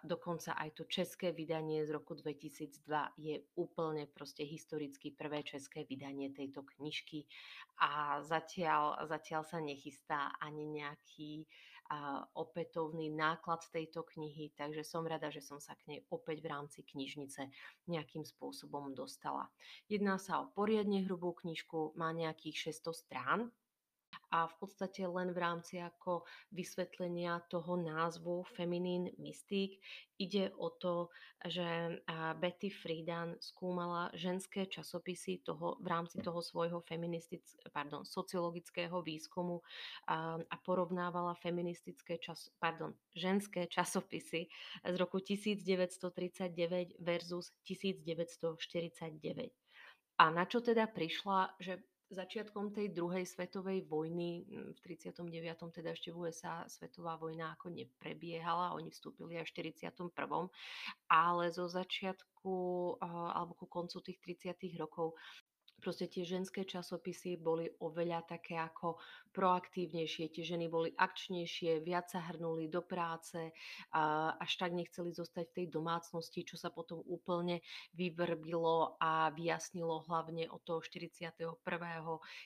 Dokonca 0.06 0.56
aj 0.56 0.78
to 0.78 0.84
české 0.86 1.34
vydanie 1.34 1.84
z 1.84 1.92
roku 1.92 2.16
2002 2.16 2.86
je 3.18 3.44
úplne 3.58 4.06
proste 4.08 4.46
historicky 4.46 5.12
prvé 5.12 5.44
české 5.44 5.84
vydanie 5.84 6.32
tejto 6.32 6.64
knižky 6.64 7.26
a 7.82 8.22
zatiaľ, 8.24 9.04
zatiaľ 9.10 9.44
sa 9.44 9.60
nechystá 9.60 10.32
ani 10.40 10.64
nejaký 10.70 11.50
a 11.90 12.22
opätovný 12.38 13.10
náklad 13.10 13.66
tejto 13.74 14.06
knihy, 14.06 14.54
takže 14.54 14.86
som 14.86 15.10
rada, 15.10 15.34
že 15.34 15.42
som 15.42 15.58
sa 15.58 15.74
k 15.74 15.90
nej 15.90 16.00
opäť 16.14 16.46
v 16.46 16.52
rámci 16.54 16.86
knižnice 16.86 17.50
nejakým 17.90 18.22
spôsobom 18.22 18.94
dostala. 18.94 19.50
Jedná 19.90 20.22
sa 20.22 20.46
o 20.46 20.54
poriadne 20.54 21.02
hrubú 21.10 21.34
knižku, 21.34 21.98
má 21.98 22.14
nejakých 22.14 22.78
600 22.78 22.94
strán, 22.94 23.40
a 24.30 24.46
v 24.46 24.56
podstate 24.62 25.06
len 25.10 25.34
v 25.34 25.40
rámci 25.42 25.82
ako 25.82 26.24
vysvetlenia 26.54 27.42
toho 27.50 27.78
názvu 27.82 28.46
Feminine 28.54 29.12
Mystique 29.18 29.82
ide 30.20 30.52
o 30.60 30.70
to, 30.76 31.10
že 31.48 31.98
Betty 32.38 32.68
Friedan 32.68 33.40
skúmala 33.40 34.12
ženské 34.14 34.68
časopisy 34.68 35.42
toho, 35.48 35.80
v 35.80 35.88
rámci 35.88 36.20
toho 36.20 36.44
svojho 36.44 36.84
pardon, 37.72 38.04
sociologického 38.04 39.00
výskumu 39.00 39.64
a, 40.12 40.36
a 40.36 40.56
porovnávala 40.60 41.40
feministické 41.40 42.20
čas, 42.20 42.52
pardon, 42.60 42.92
ženské 43.16 43.72
časopisy 43.72 44.52
z 44.84 44.96
roku 45.00 45.24
1939 45.24 47.00
versus 47.00 47.56
1949. 47.64 49.56
A 50.20 50.28
na 50.36 50.44
čo 50.44 50.60
teda 50.60 50.84
prišla, 50.92 51.56
že 51.64 51.80
začiatkom 52.10 52.74
tej 52.74 52.90
druhej 52.90 53.26
svetovej 53.26 53.86
vojny, 53.86 54.46
v 54.50 54.80
39. 54.82 55.30
teda 55.70 55.94
ešte 55.94 56.10
v 56.10 56.30
USA 56.30 56.66
svetová 56.66 57.16
vojna 57.22 57.54
ako 57.54 57.70
neprebiehala, 57.70 58.74
oni 58.74 58.90
vstúpili 58.90 59.38
až 59.38 59.54
v 59.54 59.74
41. 59.74 60.50
Ale 61.10 61.46
zo 61.54 61.70
začiatku 61.70 62.56
alebo 63.06 63.54
ku 63.54 63.70
koncu 63.70 64.02
tých 64.02 64.18
30. 64.50 64.82
rokov 64.82 65.14
proste 65.80 66.12
tie 66.12 66.28
ženské 66.28 66.68
časopisy 66.68 67.40
boli 67.40 67.72
oveľa 67.80 68.28
také 68.28 68.60
ako 68.60 69.00
proaktívnejšie, 69.32 70.30
tie 70.30 70.44
ženy 70.44 70.68
boli 70.68 70.92
akčnejšie, 70.94 71.80
viac 71.82 72.12
sa 72.12 72.20
hrnuli 72.30 72.68
do 72.68 72.84
práce, 72.84 73.56
a 73.96 74.34
až 74.36 74.52
tak 74.60 74.76
nechceli 74.76 75.16
zostať 75.16 75.50
v 75.50 75.56
tej 75.64 75.68
domácnosti, 75.72 76.44
čo 76.44 76.60
sa 76.60 76.70
potom 76.70 77.00
úplne 77.08 77.64
vyvrbilo 77.96 79.00
a 79.00 79.32
vyjasnilo 79.32 80.06
hlavne 80.06 80.52
od 80.52 80.62
toho 80.68 80.84
41., 80.84 81.32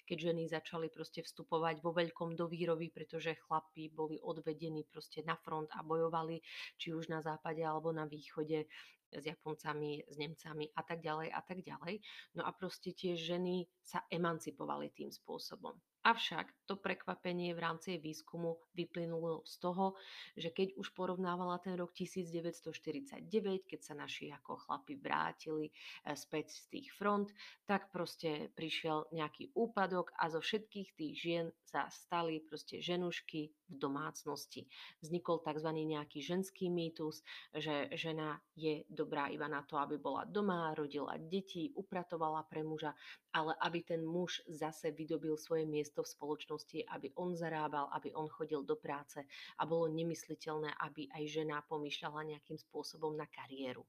keď 0.06 0.18
ženy 0.18 0.44
začali 0.48 0.88
proste 0.94 1.26
vstupovať 1.26 1.82
vo 1.82 1.92
veľkom 1.96 2.38
do 2.38 2.46
výroby, 2.46 2.94
pretože 2.94 3.40
chlapí 3.50 3.90
boli 3.90 4.22
odvedení 4.22 4.86
proste 4.86 5.26
na 5.26 5.36
front 5.40 5.72
a 5.74 5.82
bojovali, 5.82 6.40
či 6.78 6.94
už 6.94 7.10
na 7.10 7.24
západe 7.24 7.64
alebo 7.66 7.90
na 7.90 8.06
východe 8.06 8.70
s 9.18 9.24
Japoncami, 9.24 10.04
s 10.08 10.16
Nemcami 10.18 10.70
a 10.74 10.82
tak 10.82 11.02
ďalej 11.02 11.30
a 11.30 11.42
tak 11.42 11.60
ďalej. 11.62 12.02
No 12.38 12.46
a 12.46 12.52
proste 12.54 12.94
tie 12.96 13.14
ženy 13.14 13.66
sa 13.84 14.02
emancipovali 14.10 14.90
tým 14.94 15.14
spôsobom. 15.14 15.78
Avšak 16.04 16.68
to 16.68 16.76
prekvapenie 16.76 17.56
v 17.56 17.64
rámci 17.64 17.96
výskumu 17.96 18.60
vyplynulo 18.76 19.48
z 19.48 19.56
toho, 19.64 19.96
že 20.36 20.52
keď 20.52 20.76
už 20.76 20.92
porovnávala 20.92 21.64
ten 21.64 21.80
rok 21.80 21.96
1949, 21.96 23.24
keď 23.64 23.80
sa 23.80 23.96
naši 23.96 24.28
ako 24.28 24.68
chlapi 24.68 25.00
vrátili 25.00 25.72
e, 25.72 25.74
späť 26.12 26.52
z 26.52 26.64
tých 26.76 26.88
front, 26.92 27.32
tak 27.64 27.88
proste 27.96 28.52
prišiel 28.52 29.16
nejaký 29.16 29.56
úpadok 29.56 30.12
a 30.20 30.28
zo 30.28 30.44
všetkých 30.44 30.90
tých 30.92 31.16
žien 31.16 31.46
sa 31.64 31.88
stali 31.88 32.44
proste 32.44 32.84
ženušky 32.84 33.56
v 33.72 33.76
domácnosti. 33.80 34.68
Vznikol 35.00 35.40
tzv. 35.40 35.72
nejaký 35.72 36.20
ženský 36.20 36.68
mýtus, 36.68 37.24
že 37.56 37.88
žena 37.96 38.44
je 38.60 38.84
dobrá 38.92 39.32
iba 39.32 39.48
na 39.48 39.64
to, 39.64 39.80
aby 39.80 39.96
bola 39.96 40.28
doma, 40.28 40.76
rodila 40.76 41.16
deti, 41.16 41.72
upratovala 41.74 42.44
pre 42.46 42.62
muža, 42.62 42.92
ale 43.34 43.58
aby 43.60 43.82
ten 43.82 44.06
muž 44.06 44.46
zase 44.46 44.94
vydobil 44.94 45.36
svoje 45.36 45.66
miesto 45.66 46.06
v 46.06 46.14
spoločnosti, 46.14 46.86
aby 46.94 47.12
on 47.18 47.34
zarábal, 47.34 47.90
aby 47.92 48.14
on 48.14 48.30
chodil 48.30 48.62
do 48.62 48.78
práce 48.78 49.26
a 49.58 49.64
bolo 49.66 49.90
nemysliteľné, 49.90 50.78
aby 50.86 51.10
aj 51.12 51.24
žena 51.28 51.66
pomýšľala 51.66 52.30
nejakým 52.30 52.62
spôsobom 52.62 53.18
na 53.18 53.26
kariéru. 53.26 53.82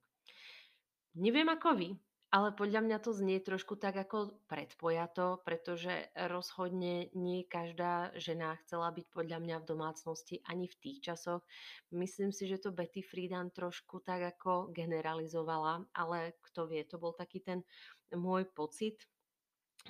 Neviem 1.15 1.47
ako 1.47 1.79
vy, 1.79 1.89
ale 2.35 2.51
podľa 2.51 2.83
mňa 2.83 2.99
to 2.99 3.15
znie 3.15 3.39
trošku 3.39 3.79
tak 3.79 3.95
ako 3.95 4.43
predpojato, 4.51 5.39
pretože 5.47 6.11
rozhodne 6.19 7.07
nie 7.15 7.47
každá 7.47 8.11
žena 8.19 8.59
chcela 8.67 8.91
byť 8.91 9.07
podľa 9.15 9.39
mňa 9.39 9.57
v 9.63 9.69
domácnosti 9.71 10.43
ani 10.51 10.67
v 10.67 10.75
tých 10.83 10.99
časoch. 10.99 11.47
Myslím 11.95 12.35
si, 12.35 12.51
že 12.51 12.59
to 12.59 12.75
Betty 12.75 13.07
Friedan 13.07 13.55
trošku 13.55 14.03
tak 14.03 14.35
ako 14.35 14.75
generalizovala, 14.75 15.87
ale 15.95 16.35
kto 16.43 16.67
vie, 16.67 16.83
to 16.83 16.99
bol 16.99 17.15
taký 17.15 17.39
ten 17.39 17.63
môj 18.11 18.51
pocit. 18.51 18.99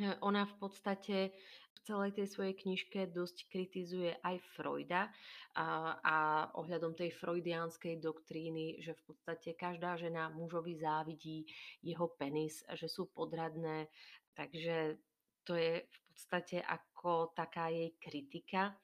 Ona 0.02 0.42
v 0.42 0.54
podstate 0.58 1.30
v 1.74 1.78
celej 1.86 2.18
tej 2.18 2.26
svojej 2.26 2.54
knižke 2.58 3.14
dosť 3.14 3.46
kritizuje 3.46 4.10
aj 4.26 4.42
Freuda 4.58 5.06
a, 5.54 5.98
a 6.02 6.16
ohľadom 6.58 6.98
tej 6.98 7.14
freudiánskej 7.14 8.02
doktríny, 8.02 8.82
že 8.82 8.98
v 8.98 9.02
podstate 9.06 9.54
každá 9.54 9.94
žena 9.94 10.34
mužovi 10.34 10.74
závidí 10.74 11.46
jeho 11.78 12.10
penis, 12.18 12.66
že 12.74 12.90
sú 12.90 13.06
podradné, 13.14 13.86
takže 14.34 14.98
to 15.44 15.54
je 15.54 15.84
v 15.84 15.98
podstate 16.10 16.58
ako 16.64 17.30
taká 17.36 17.68
jej 17.70 17.94
kritika. 18.00 18.74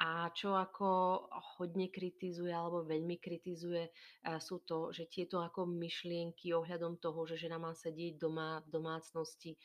A 0.00 0.32
čo 0.32 0.56
ako 0.56 1.28
hodne 1.60 1.92
kritizuje 1.92 2.48
alebo 2.48 2.88
veľmi 2.88 3.20
kritizuje, 3.20 3.92
sú 4.40 4.64
to, 4.64 4.96
že 4.96 5.12
tieto 5.12 5.44
ako 5.44 5.68
myšlienky 5.68 6.56
ohľadom 6.56 6.96
toho, 6.96 7.28
že 7.28 7.36
žena 7.36 7.60
má 7.60 7.76
sedieť 7.76 8.16
doma 8.16 8.64
v 8.64 8.80
domácnosti, 8.80 9.60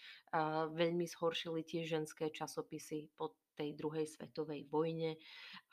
veľmi 0.76 1.08
zhoršili 1.08 1.64
tie 1.64 1.88
ženské 1.88 2.36
časopisy 2.36 3.16
po 3.16 3.40
tej 3.56 3.80
druhej 3.80 4.04
svetovej 4.12 4.68
vojne. 4.68 5.16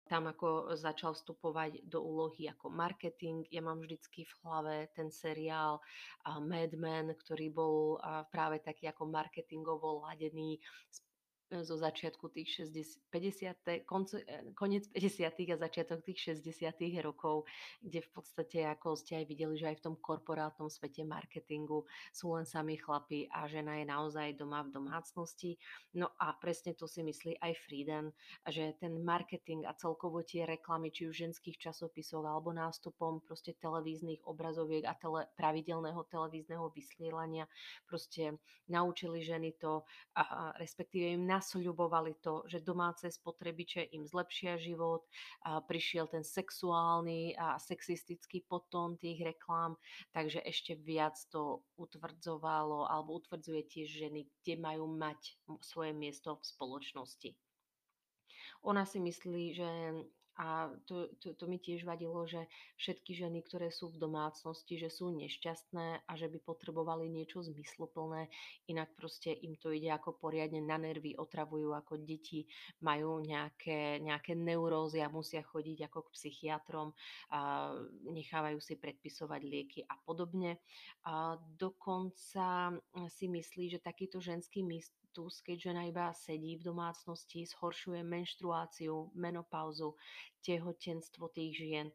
Tam 0.06 0.30
ako 0.30 0.78
začal 0.78 1.18
vstupovať 1.18 1.82
do 1.82 1.98
úlohy 1.98 2.46
ako 2.46 2.70
marketing. 2.70 3.42
Ja 3.50 3.66
mám 3.66 3.82
vždycky 3.82 4.22
v 4.30 4.34
hlave 4.46 4.74
ten 4.94 5.10
seriál 5.10 5.82
Mad 6.22 6.70
Men, 6.78 7.10
ktorý 7.18 7.50
bol 7.50 7.98
práve 8.30 8.62
taký 8.62 8.86
ako 8.86 9.10
marketingovo 9.10 10.06
ladený 10.06 10.62
zo 11.60 11.76
začiatku 11.76 12.32
tých 12.32 12.64
60, 12.64 13.12
50, 13.12 13.84
konce, 13.84 14.24
e, 14.24 14.56
koniec 14.56 14.88
50. 14.88 15.52
a 15.52 15.56
začiatok 15.60 16.00
tých 16.00 16.32
60. 16.40 16.72
rokov, 17.04 17.44
kde 17.84 18.00
v 18.00 18.10
podstate, 18.16 18.64
ako 18.64 18.96
ste 18.96 19.20
aj 19.20 19.24
videli, 19.28 19.54
že 19.60 19.68
aj 19.68 19.76
v 19.80 19.84
tom 19.84 19.96
korporátnom 20.00 20.72
svete 20.72 21.04
marketingu 21.04 21.84
sú 22.16 22.32
len 22.32 22.48
sami 22.48 22.80
chlapi 22.80 23.28
a 23.28 23.44
žena 23.44 23.76
je 23.76 23.84
naozaj 23.84 24.40
doma 24.40 24.64
v 24.64 24.72
domácnosti. 24.72 25.60
No 25.92 26.08
a 26.16 26.32
presne 26.32 26.72
to 26.72 26.88
si 26.88 27.04
myslí 27.04 27.36
aj 27.44 27.52
Frieden, 27.68 28.16
že 28.48 28.72
ten 28.80 28.96
marketing 29.04 29.68
a 29.68 29.76
celkovo 29.76 30.24
tie 30.24 30.48
reklamy, 30.48 30.88
či 30.88 31.12
už 31.12 31.28
ženských 31.28 31.60
časopisov 31.60 32.24
alebo 32.24 32.56
nástupom 32.56 33.20
proste 33.20 33.52
televíznych 33.60 34.24
obrazoviek 34.24 34.88
a 34.88 34.96
tele, 34.96 35.28
pravidelného 35.36 36.00
televízneho 36.08 36.72
vysielania 36.72 37.44
proste 37.84 38.40
naučili 38.68 39.20
ženy 39.20 39.52
to, 39.58 39.84
a, 40.14 40.22
a 40.22 40.42
respektíve 40.56 41.12
im 41.18 41.26
nasľubovali 41.42 42.22
to, 42.22 42.46
že 42.46 42.62
domáce 42.62 43.02
spotrebiče 43.10 43.90
im 43.98 44.06
zlepšia 44.06 44.62
život, 44.62 45.02
prišiel 45.42 46.06
ten 46.06 46.22
sexuálny 46.22 47.34
a 47.34 47.58
sexistický 47.58 48.46
potón 48.46 48.94
tých 48.94 49.26
reklám, 49.26 49.74
takže 50.14 50.38
ešte 50.46 50.78
viac 50.78 51.18
to 51.34 51.66
utvrdzovalo 51.74 52.86
alebo 52.86 53.18
utvrdzuje 53.18 53.62
tie 53.66 53.84
ženy, 53.90 54.30
kde 54.38 54.54
majú 54.62 54.86
mať 54.86 55.34
svoje 55.66 55.90
miesto 55.90 56.38
v 56.38 56.46
spoločnosti. 56.46 57.34
Ona 58.62 58.86
si 58.86 59.02
myslí, 59.02 59.44
že 59.58 59.68
A 60.40 60.72
to 60.88 61.12
to 61.20 61.36
to 61.36 61.44
mi 61.44 61.60
tiež 61.60 61.84
vadilo, 61.84 62.24
že 62.24 62.48
všetky 62.80 63.12
ženy, 63.12 63.44
ktoré 63.44 63.68
sú 63.68 63.92
v 63.92 64.00
domácnosti, 64.00 64.80
že 64.80 64.88
sú 64.88 65.12
nešťastné 65.12 66.08
a 66.08 66.12
že 66.16 66.32
by 66.32 66.38
potrebovali 66.40 67.08
niečo 67.12 67.44
zmysluplné, 67.44 68.32
inak 68.72 68.96
proste 68.96 69.32
im 69.32 69.60
to 69.60 69.70
ide 69.76 69.92
ako 69.92 70.16
poriadne 70.16 70.64
na 70.64 70.80
nervy, 70.80 71.12
otravujú 71.18 71.76
ako 71.76 72.00
deti, 72.00 72.48
majú 72.80 73.20
nejaké 73.20 74.00
nejaké 74.00 74.32
neurózy 74.32 75.04
a 75.04 75.12
musia 75.12 75.44
chodiť 75.44 75.92
ako 75.92 76.08
k 76.08 76.12
psychiatrom, 76.16 76.96
a 77.28 77.72
nechávajú 78.08 78.58
si 78.58 78.80
predpisovať 78.80 79.40
lieky 79.44 79.80
a 79.84 79.94
podobne. 80.00 80.58
A 81.04 81.36
dokonca 81.36 82.72
si 83.10 83.26
myslí, 83.28 83.76
že 83.76 83.84
takýto 83.84 84.22
ženský 84.22 84.62
mýtus, 84.62 85.44
keď 85.44 85.72
žena 85.72 85.82
iba 85.84 86.08
sedí 86.14 86.56
v 86.56 86.66
domácnosti, 86.72 87.44
zhoršuje 87.44 88.00
menštruáciu, 88.00 89.12
menopauzu, 89.12 89.92
tehotenstvo 90.42 91.30
tých 91.30 91.52
žien. 91.54 91.88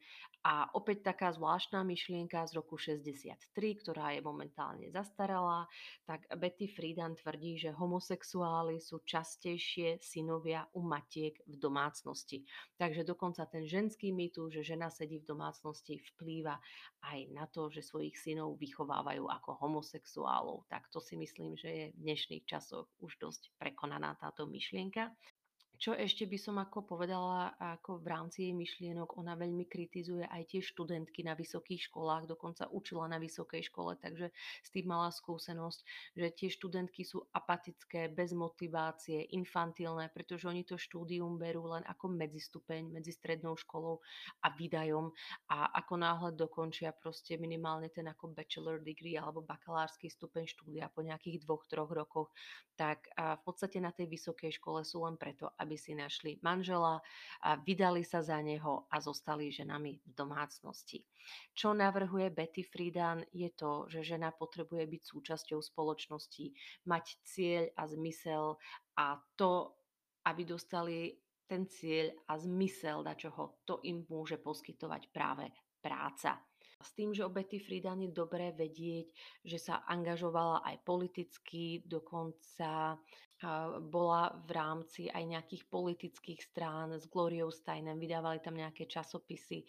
A 0.47 0.71
opäť 0.71 1.11
taká 1.11 1.35
zvláštna 1.35 1.83
myšlienka 1.83 2.39
z 2.47 2.55
roku 2.55 2.79
63, 2.79 3.51
ktorá 3.83 4.15
je 4.15 4.23
momentálne 4.23 4.87
zastaralá, 4.95 5.67
tak 6.07 6.23
Betty 6.39 6.71
Friedan 6.71 7.19
tvrdí, 7.19 7.59
že 7.59 7.75
homosexuáli 7.75 8.79
sú 8.79 9.03
častejšie 9.03 9.99
synovia 9.99 10.63
u 10.71 10.87
matiek 10.87 11.35
v 11.43 11.55
domácnosti. 11.59 12.47
Takže 12.79 13.03
dokonca 13.03 13.43
ten 13.51 13.67
ženský 13.67 14.15
mýtus, 14.15 14.55
že 14.55 14.63
žena 14.63 14.87
sedí 14.87 15.19
v 15.19 15.27
domácnosti, 15.27 15.99
vplýva 16.15 16.55
aj 17.11 17.19
na 17.35 17.43
to, 17.51 17.67
že 17.67 17.83
svojich 17.83 18.15
synov 18.15 18.55
vychovávajú 18.55 19.27
ako 19.27 19.59
homosexuálov. 19.67 20.63
Tak 20.71 20.87
to 20.87 21.03
si 21.03 21.19
myslím, 21.19 21.59
že 21.59 21.67
je 21.67 21.85
v 21.91 22.01
dnešných 22.07 22.47
časoch 22.47 22.87
už 23.03 23.19
dosť 23.19 23.51
prekonaná 23.59 24.15
táto 24.15 24.47
myšlienka. 24.47 25.11
Čo 25.77 25.93
ešte 25.93 26.25
by 26.25 26.37
som 26.41 26.57
ako 26.57 26.89
povedala, 26.89 27.53
ako 27.61 28.01
v 28.01 28.07
rámci 28.09 28.49
jej 28.49 28.53
myšlienok, 28.57 29.13
ona 29.13 29.37
veľmi 29.37 29.69
kritizuje 29.69 30.25
aj 30.25 30.49
tie 30.49 30.61
študentky 30.65 31.21
na 31.21 31.37
vysokých 31.37 31.85
školách, 31.93 32.25
dokonca 32.25 32.65
učila 32.73 33.05
na 33.05 33.21
vysokej 33.21 33.69
škole, 33.69 33.93
takže 34.01 34.33
s 34.65 34.69
tým 34.73 34.89
mala 34.89 35.13
skúsenosť, 35.13 35.79
že 36.17 36.27
tie 36.33 36.49
študentky 36.49 37.05
sú 37.05 37.21
apatické, 37.29 38.09
bez 38.09 38.33
motivácie, 38.33 39.29
infantilné, 39.37 40.09
pretože 40.09 40.49
oni 40.49 40.65
to 40.65 40.81
štúdium 40.81 41.37
berú 41.37 41.69
len 41.69 41.85
ako 41.85 42.09
medzistupeň 42.09 42.89
medzi 42.89 43.13
strednou 43.13 43.53
školou 43.53 44.01
a 44.41 44.49
výdajom. 44.49 45.13
A 45.53 45.77
ako 45.77 45.93
náhle 45.93 46.33
dokončia 46.33 46.89
proste 46.89 47.37
minimálne 47.37 47.93
ten 47.93 48.09
ako 48.09 48.33
bachelor 48.33 48.81
degree 48.81 49.13
alebo 49.13 49.45
bakalársky 49.45 50.09
stupeň 50.09 50.49
štúdia 50.49 50.89
po 50.89 51.05
nejakých 51.05 51.45
dvoch, 51.45 51.69
troch 51.69 51.93
rokoch, 51.93 52.33
tak 52.73 53.05
v 53.13 53.41
podstate 53.45 53.77
na 53.77 53.93
tej 53.93 54.09
vysokej 54.09 54.57
škole 54.57 54.81
sú 54.81 55.05
len 55.05 55.21
preto, 55.21 55.53
si 55.75 55.91
našli 55.91 56.39
manžela, 56.39 57.03
a 57.43 57.59
vydali 57.59 58.07
sa 58.07 58.23
za 58.23 58.39
neho 58.39 58.87
a 58.87 59.03
zostali 59.03 59.51
ženami 59.51 59.99
v 59.99 60.11
domácnosti. 60.15 61.03
Čo 61.51 61.75
navrhuje 61.75 62.31
Betty 62.31 62.63
Friedan 62.63 63.27
je 63.35 63.51
to, 63.51 63.91
že 63.91 64.15
žena 64.15 64.31
potrebuje 64.31 64.87
byť 64.87 65.01
súčasťou 65.03 65.59
spoločnosti, 65.59 66.55
mať 66.87 67.05
cieľ 67.27 67.63
a 67.75 67.83
zmysel 67.89 68.55
a 68.95 69.19
to, 69.35 69.75
aby 70.23 70.47
dostali 70.47 71.19
ten 71.47 71.67
cieľ 71.67 72.11
a 72.27 72.35
zmysel, 72.35 73.03
na 73.07 73.15
čoho 73.15 73.63
to 73.63 73.79
im 73.87 74.03
môže 74.11 74.39
poskytovať 74.39 75.11
práve 75.11 75.47
práca. 75.79 76.43
S 76.77 76.93
tým, 76.93 77.09
že 77.09 77.25
o 77.25 77.33
Betty 77.33 77.57
Friedan 77.57 78.05
je 78.05 78.13
dobré 78.13 78.53
vedieť, 78.53 79.09
že 79.41 79.57
sa 79.57 79.81
angažovala 79.89 80.61
aj 80.61 80.85
politicky, 80.85 81.81
dokonca 81.81 83.01
bola 83.93 84.33
v 84.45 84.49
rámci 84.49 85.13
aj 85.13 85.23
nejakých 85.23 85.63
politických 85.69 86.41
strán 86.41 86.97
s 86.97 87.05
Gloriou 87.05 87.53
Steinem, 87.53 88.01
vydávali 88.01 88.41
tam 88.41 88.57
nejaké 88.57 88.89
časopisy, 88.89 89.61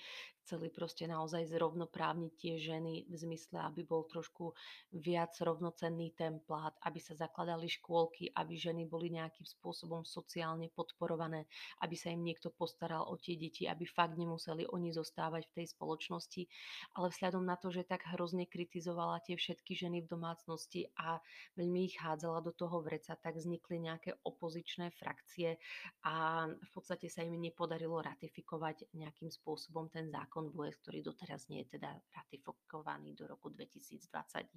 chceli 0.48 0.72
proste 0.72 1.04
naozaj 1.04 1.44
zrovnoprávniť 1.52 2.32
tie 2.40 2.56
ženy 2.56 3.04
v 3.04 3.14
zmysle, 3.20 3.60
aby 3.68 3.84
bol 3.84 4.08
trošku 4.08 4.56
viac 4.96 5.37
rovnocenný 5.37 6.16
ten 6.16 6.40
plát, 6.40 6.72
aby 6.88 6.96
sa 6.96 7.12
zakladali 7.12 7.68
škôlky, 7.68 8.32
aby 8.32 8.56
ženy 8.56 8.88
boli 8.88 9.12
nejakým 9.12 9.44
spôsobom 9.44 10.08
sociálne 10.08 10.72
podporované, 10.72 11.44
aby 11.84 11.92
sa 12.00 12.08
im 12.08 12.25
niekto 12.25 12.48
postaral 12.48 13.04
o 13.04 13.20
tie 13.20 13.37
deti, 13.37 13.68
aby 13.68 13.84
fakt 13.84 14.16
nemuseli 14.16 14.64
oni 14.72 14.88
zostávať 14.96 15.44
v 15.52 15.54
tej 15.60 15.66
spoločnosti. 15.76 16.48
Ale 16.96 17.12
vzhľadom 17.12 17.44
na 17.44 17.60
to, 17.60 17.68
že 17.68 17.84
tak 17.84 18.08
hrozne 18.16 18.48
kritizovala 18.48 19.20
tie 19.28 19.37
všetky 19.37 19.76
ženy 19.76 20.08
v 20.08 20.16
domácnosti 20.16 20.88
a 20.96 21.20
veľmi 21.60 21.92
ich 21.92 22.00
hádzala 22.00 22.40
do 22.40 22.56
toho 22.56 22.80
vreca, 22.80 23.12
tak 23.20 23.37
vznikli 23.58 23.90
nejaké 23.90 24.10
opozičné 24.22 24.94
frakcie 24.94 25.58
a 26.06 26.46
v 26.46 26.70
podstate 26.70 27.10
sa 27.10 27.26
im 27.26 27.34
nepodarilo 27.34 27.98
ratifikovať 27.98 28.94
nejakým 28.94 29.34
spôsobom 29.34 29.90
ten 29.90 30.06
zákon 30.14 30.54
VUES, 30.54 30.78
ktorý 30.78 31.02
doteraz 31.02 31.50
nie 31.50 31.66
je 31.66 31.74
teda 31.74 31.90
ratifikovaný 32.14 33.18
do 33.18 33.26
roku 33.26 33.50
2021. 33.50 34.54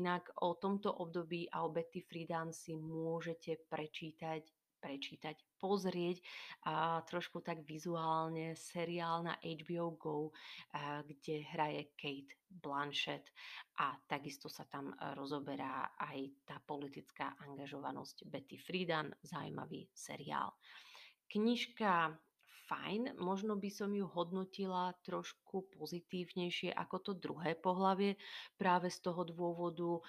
Inak 0.00 0.32
o 0.40 0.56
tomto 0.56 0.88
období 0.88 1.52
a 1.52 1.68
o 1.68 1.68
Betty 1.68 2.00
Friedan 2.00 2.56
si 2.56 2.72
môžete 2.72 3.60
prečítať 3.68 4.48
prečítať, 4.82 5.38
pozrieť 5.62 6.18
a 6.66 6.98
trošku 7.06 7.38
tak 7.38 7.62
vizuálne 7.62 8.58
seriál 8.58 9.22
na 9.22 9.38
HBO 9.38 9.94
Go, 9.94 10.18
a, 10.74 11.06
kde 11.06 11.46
hraje 11.54 11.94
Kate 11.94 12.34
Blanchett 12.50 13.30
a 13.78 13.94
takisto 14.10 14.50
sa 14.50 14.66
tam 14.66 14.90
rozoberá 15.14 15.94
aj 15.96 16.18
tá 16.44 16.58
politická 16.58 17.38
angažovanosť 17.46 18.26
Betty 18.26 18.58
Friedan, 18.58 19.14
zaujímavý 19.22 19.88
seriál. 19.94 20.52
Knižka 21.32 22.12
fajn, 22.68 23.16
možno 23.18 23.56
by 23.56 23.70
som 23.72 23.90
ju 23.92 24.04
hodnotila 24.04 24.92
trošku 25.02 25.41
pozitívnejšie 25.60 26.72
ako 26.72 26.96
to 27.04 27.12
druhé 27.12 27.52
pohlavie, 27.52 28.16
práve 28.56 28.88
z 28.88 28.98
toho 29.04 29.28
dôvodu, 29.28 30.00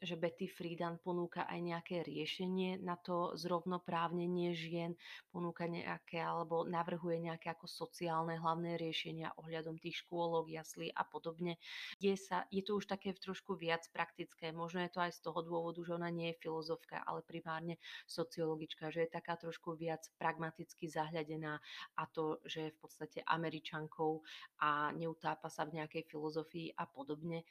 že 0.00 0.16
Betty 0.16 0.48
Friedan 0.48 0.96
ponúka 0.96 1.44
aj 1.44 1.60
nejaké 1.60 1.96
riešenie 2.00 2.80
na 2.80 2.96
to 2.96 3.36
zrovnoprávnenie 3.36 4.56
žien, 4.56 4.96
ponúka 5.28 5.68
nejaké 5.68 6.22
alebo 6.24 6.64
navrhuje 6.64 7.20
nejaké 7.28 7.52
ako 7.52 7.68
sociálne 7.68 8.40
hlavné 8.40 8.80
riešenia 8.80 9.36
ohľadom 9.36 9.76
tých 9.76 10.06
škôlok, 10.06 10.48
jaslí 10.48 10.88
a 10.94 11.04
podobne. 11.04 11.60
Je, 12.00 12.14
sa, 12.16 12.48
je 12.48 12.64
to 12.64 12.80
už 12.80 12.88
také 12.88 13.12
trošku 13.12 13.58
viac 13.58 13.84
praktické, 13.90 14.54
možno 14.54 14.80
je 14.86 14.90
to 14.94 15.00
aj 15.02 15.12
z 15.12 15.20
toho 15.20 15.42
dôvodu, 15.42 15.82
že 15.82 15.98
ona 15.98 16.08
nie 16.08 16.32
je 16.32 16.40
filozofka, 16.40 17.02
ale 17.02 17.26
primárne 17.26 17.76
sociologička, 18.06 18.94
že 18.94 19.04
je 19.04 19.10
taká 19.10 19.34
trošku 19.34 19.74
viac 19.74 20.06
pragmaticky 20.16 20.86
zahľadená 20.86 21.58
a 21.98 22.02
to, 22.14 22.38
že 22.46 22.70
je 22.70 22.74
v 22.74 22.78
podstate 22.78 23.18
Američankou 23.26 24.22
a 24.60 24.90
neutápa 24.96 25.52
sa 25.52 25.68
v 25.68 25.82
nejakej 25.82 26.08
filozofii 26.08 26.72
a 26.76 26.88
podobne 26.88 27.44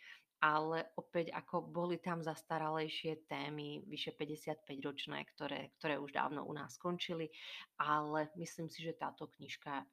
ale 0.44 0.92
opäť 1.00 1.32
ako 1.32 1.72
boli 1.72 1.98
tam 1.98 2.20
zastaralejšie 2.20 3.26
témy, 3.26 3.88
vyše 3.88 4.12
55-ročné, 4.14 5.24
ktoré, 5.36 5.72
ktoré 5.80 5.96
už 5.96 6.12
dávno 6.12 6.44
u 6.44 6.52
nás 6.52 6.76
skončili, 6.76 7.32
ale 7.80 8.30
myslím 8.36 8.68
si, 8.68 8.84
že 8.84 9.00
táto 9.00 9.32
knižka 9.32 9.74
uh, 9.74 9.86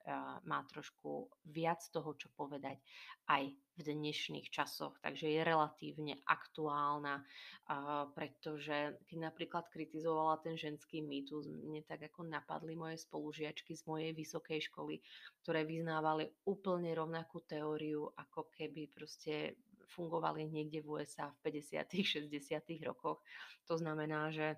má 0.42 0.66
trošku 0.66 1.30
viac 1.46 1.80
toho, 1.94 2.14
čo 2.18 2.28
povedať 2.34 2.82
aj 3.30 3.54
v 3.72 3.80
dnešných 3.80 4.52
časoch, 4.52 4.98
takže 5.00 5.30
je 5.30 5.40
relatívne 5.46 6.20
aktuálna, 6.26 7.22
uh, 7.22 8.10
pretože 8.12 8.98
keď 9.08 9.18
napríklad 9.32 9.70
kritizovala 9.70 10.42
ten 10.42 10.58
ženský 10.58 11.00
mýtus, 11.00 11.48
mne 11.48 11.86
tak 11.86 12.10
ako 12.10 12.26
napadli 12.26 12.74
moje 12.74 13.00
spolužiačky 13.00 13.78
z 13.78 13.82
mojej 13.86 14.12
vysokej 14.12 14.68
školy, 14.68 15.00
ktoré 15.46 15.64
vyznávali 15.64 16.28
úplne 16.44 16.92
rovnakú 16.92 17.46
teóriu, 17.46 18.10
ako 18.18 18.50
keby 18.52 18.90
proste 18.92 19.56
fungovali 19.92 20.48
niekde 20.48 20.80
v 20.80 21.00
USA 21.00 21.28
v 21.44 21.52
50. 21.60 22.28
60. 22.28 22.88
rokoch. 22.88 23.20
To 23.68 23.74
znamená, 23.76 24.32
že 24.32 24.56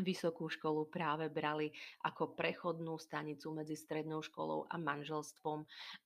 vysokú 0.00 0.50
školu 0.50 0.90
práve 0.90 1.30
brali 1.30 1.70
ako 2.02 2.34
prechodnú 2.34 2.98
stanicu 2.98 3.54
medzi 3.54 3.78
strednou 3.78 4.26
školou 4.26 4.66
a 4.66 4.74
manželstvom 4.74 5.62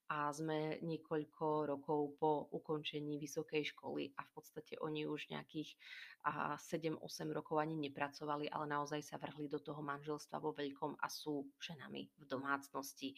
a 0.08 0.32
sme 0.32 0.80
niekoľko 0.80 1.68
rokov 1.68 2.16
po 2.16 2.48
ukončení 2.56 3.20
vysokej 3.20 3.76
školy 3.76 4.16
a 4.16 4.24
v 4.24 4.30
podstate 4.32 4.80
oni 4.80 5.04
už 5.04 5.28
nejakých 5.28 5.76
7-8 6.24 6.98
rokov 7.30 7.60
ani 7.60 7.76
nepracovali, 7.76 8.48
ale 8.48 8.66
naozaj 8.68 9.04
sa 9.04 9.20
vrhli 9.20 9.52
do 9.52 9.60
toho 9.60 9.84
manželstva 9.84 10.40
vo 10.40 10.56
veľkom 10.56 10.96
a 10.98 11.06
sú 11.12 11.46
ženami 11.60 12.08
v 12.08 12.24
domácnosti. 12.24 13.14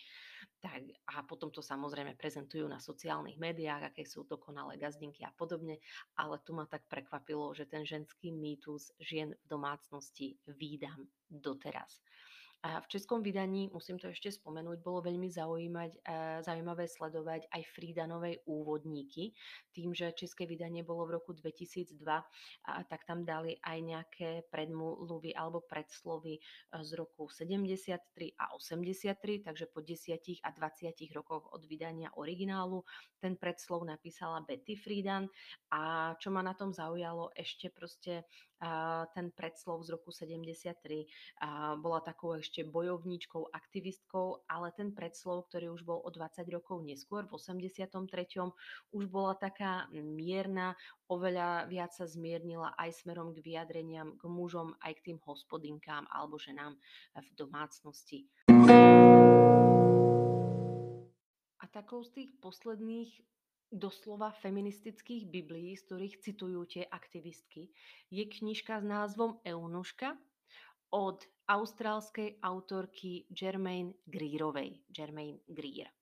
Tak, 0.58 0.82
a 1.14 1.22
potom 1.22 1.54
to 1.54 1.62
samozrejme 1.62 2.18
prezentujú 2.18 2.66
na 2.66 2.82
sociálnych 2.82 3.38
médiách, 3.40 3.94
aké 3.94 4.02
sú 4.04 4.26
dokonalé 4.28 4.76
gazdinky 4.76 5.22
a 5.22 5.32
podobne, 5.32 5.80
ale 6.18 6.42
tu 6.42 6.52
ma 6.52 6.66
tak 6.66 6.84
prekvapilo, 6.90 7.54
že 7.54 7.70
ten 7.70 7.86
ženský 7.86 8.34
mýtus 8.34 8.92
žien 9.00 9.32
v 9.32 9.44
domácnosti 9.48 10.36
výdam 10.46 11.06
doteraz. 11.30 12.02
A 12.60 12.80
v 12.84 12.90
českom 12.92 13.24
vydaní, 13.24 13.72
musím 13.72 13.96
to 13.96 14.12
ešte 14.12 14.28
spomenúť, 14.28 14.84
bolo 14.84 15.00
veľmi 15.00 15.32
zaujímať, 15.32 15.90
e, 15.96 15.98
zaujímavé 16.44 16.84
sledovať 16.84 17.48
aj 17.48 17.62
Friedanovej 17.72 18.44
úvodníky, 18.44 19.32
tým, 19.72 19.96
že 19.96 20.12
české 20.12 20.44
vydanie 20.44 20.84
bolo 20.84 21.08
v 21.08 21.16
roku 21.16 21.32
2002, 21.32 21.96
a 22.68 22.72
tak 22.84 23.08
tam 23.08 23.24
dali 23.24 23.56
aj 23.64 23.78
nejaké 23.80 24.30
predmluvy 24.52 25.32
alebo 25.32 25.64
predslovy 25.64 26.36
e, 26.36 26.40
z 26.84 26.90
roku 27.00 27.32
73 27.32 28.36
a 28.36 28.52
83, 28.52 29.40
takže 29.40 29.64
po 29.72 29.80
10 29.80 30.44
a 30.44 30.48
20 30.52 31.16
rokoch 31.16 31.48
od 31.56 31.64
vydania 31.64 32.12
originálu 32.12 32.84
ten 33.24 33.40
predslov 33.40 33.88
napísala 33.88 34.44
Betty 34.44 34.76
Friedan 34.76 35.32
a 35.72 36.12
čo 36.20 36.28
ma 36.28 36.44
na 36.44 36.52
tom 36.52 36.76
zaujalo, 36.76 37.32
ešte 37.32 37.72
proste 37.72 38.28
ten 39.16 39.32
predslov 39.32 39.80
z 39.88 39.96
roku 39.96 40.12
73 40.12 41.08
bola 41.80 42.04
takou 42.04 42.36
ešte 42.36 42.60
bojovníčkou, 42.60 43.48
aktivistkou, 43.48 44.44
ale 44.44 44.68
ten 44.76 44.92
predslov, 44.92 45.48
ktorý 45.48 45.72
už 45.72 45.82
bol 45.88 46.04
o 46.04 46.10
20 46.12 46.44
rokov 46.52 46.84
neskôr, 46.84 47.24
v 47.24 47.32
83. 47.40 47.96
už 48.92 49.04
bola 49.08 49.32
taká 49.32 49.88
mierna, 49.90 50.76
oveľa 51.08 51.72
viac 51.72 51.96
sa 51.96 52.04
zmiernila 52.04 52.76
aj 52.76 53.00
smerom 53.00 53.32
k 53.32 53.40
vyjadreniam 53.40 54.14
k 54.20 54.22
mužom, 54.28 54.76
aj 54.84 55.00
k 55.00 55.04
tým 55.10 55.18
hospodinkám 55.24 56.04
alebo 56.12 56.36
ženám 56.36 56.76
v 57.16 57.28
domácnosti. 57.40 58.28
A 61.60 61.64
takou 61.72 62.04
z 62.04 62.10
tých 62.12 62.30
posledných 62.44 63.10
doslova 63.70 64.34
feministických 64.34 65.30
biblií, 65.30 65.78
z 65.78 65.86
ktorých 65.86 66.14
citujú 66.20 66.66
tie 66.66 66.84
aktivistky, 66.90 67.70
je 68.10 68.26
knižka 68.26 68.82
s 68.82 68.84
názvom 68.84 69.38
Eunuška 69.46 70.18
od 70.90 71.22
austrálskej 71.46 72.42
autorky 72.42 73.30
Germaine 73.30 73.94
Greerovej. 74.06 74.82
Germaine 74.90 75.42
Greer. 75.46 75.99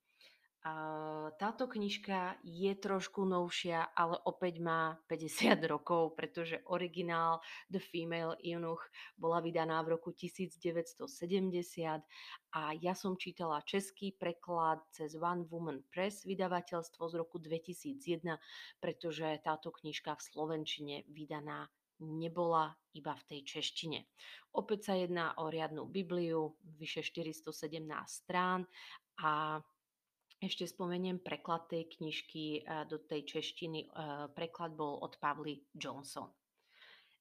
Táto 1.38 1.71
knižka 1.71 2.42
je 2.42 2.75
trošku 2.75 3.23
novšia, 3.23 3.94
ale 3.94 4.18
opäť 4.27 4.59
má 4.59 4.99
50 5.07 5.55
rokov, 5.73 6.18
pretože 6.18 6.59
originál 6.66 7.38
The 7.71 7.79
Female 7.79 8.35
Eunuch 8.42 8.83
bola 9.14 9.38
vydaná 9.38 9.79
v 9.87 9.94
roku 9.94 10.11
1970 10.11 11.07
a 12.59 12.62
ja 12.75 12.92
som 12.99 13.14
čítala 13.14 13.62
český 13.62 14.18
preklad 14.18 14.83
cez 14.90 15.14
One 15.14 15.47
Woman 15.47 15.87
Press 15.94 16.27
vydavateľstvo 16.27 17.07
z 17.07 17.14
roku 17.14 17.38
2001, 17.38 18.27
pretože 18.83 19.38
táto 19.47 19.71
knižka 19.71 20.18
v 20.18 20.27
Slovenčine 20.27 20.97
vydaná 21.07 21.71
nebola 22.03 22.75
iba 22.94 23.14
v 23.14 23.27
tej 23.31 23.40
češtine. 23.59 24.07
Opäť 24.59 24.90
sa 24.90 24.94
jedná 24.99 25.38
o 25.38 25.51
riadnu 25.51 25.87
Bibliu, 25.87 26.59
vyše 26.79 27.03
417 27.07 27.87
strán 28.07 28.66
a 29.23 29.62
ešte 30.38 30.66
spomeniem 30.66 31.18
preklad 31.18 31.66
tej 31.66 31.90
knižky 31.98 32.62
do 32.87 32.98
tej 32.98 33.27
češtiny. 33.38 33.90
Preklad 34.33 34.79
bol 34.79 35.03
od 35.03 35.18
Pavly 35.18 35.66
Johnson. 35.74 36.31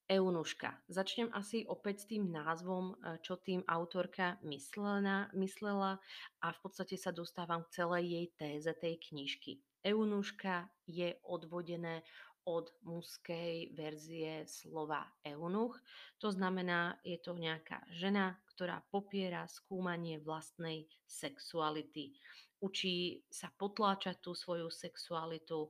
Eunuška. 0.07 0.87
Začnem 0.87 1.27
asi 1.35 1.67
opäť 1.67 2.07
s 2.07 2.09
tým 2.15 2.31
názvom, 2.31 2.95
čo 3.19 3.35
tým 3.43 3.59
autorka 3.67 4.39
myslela, 4.47 5.27
myslela 5.35 5.99
a 6.39 6.47
v 6.55 6.59
podstate 6.63 6.95
sa 6.95 7.11
dostávam 7.11 7.67
k 7.67 7.83
celej 7.83 8.03
jej 8.07 8.27
téze 8.39 8.71
tej 8.79 8.95
knižky. 9.03 9.59
Eunuška 9.83 10.71
je 10.87 11.11
odvodené 11.27 12.07
od 12.47 12.71
mužskej 12.87 13.75
verzie 13.75 14.47
slova 14.47 15.03
eunuch. 15.27 15.75
To 16.23 16.31
znamená, 16.31 16.95
je 17.03 17.19
to 17.19 17.35
nejaká 17.35 17.83
žena, 17.91 18.39
ktorá 18.55 18.79
popiera 18.87 19.43
skúmanie 19.51 20.23
vlastnej 20.23 20.87
sexuality 21.03 22.15
učí 22.63 23.21
sa 23.29 23.51
potláčať 23.53 24.23
tú 24.23 24.33
svoju 24.33 24.71
sexualitu 24.71 25.69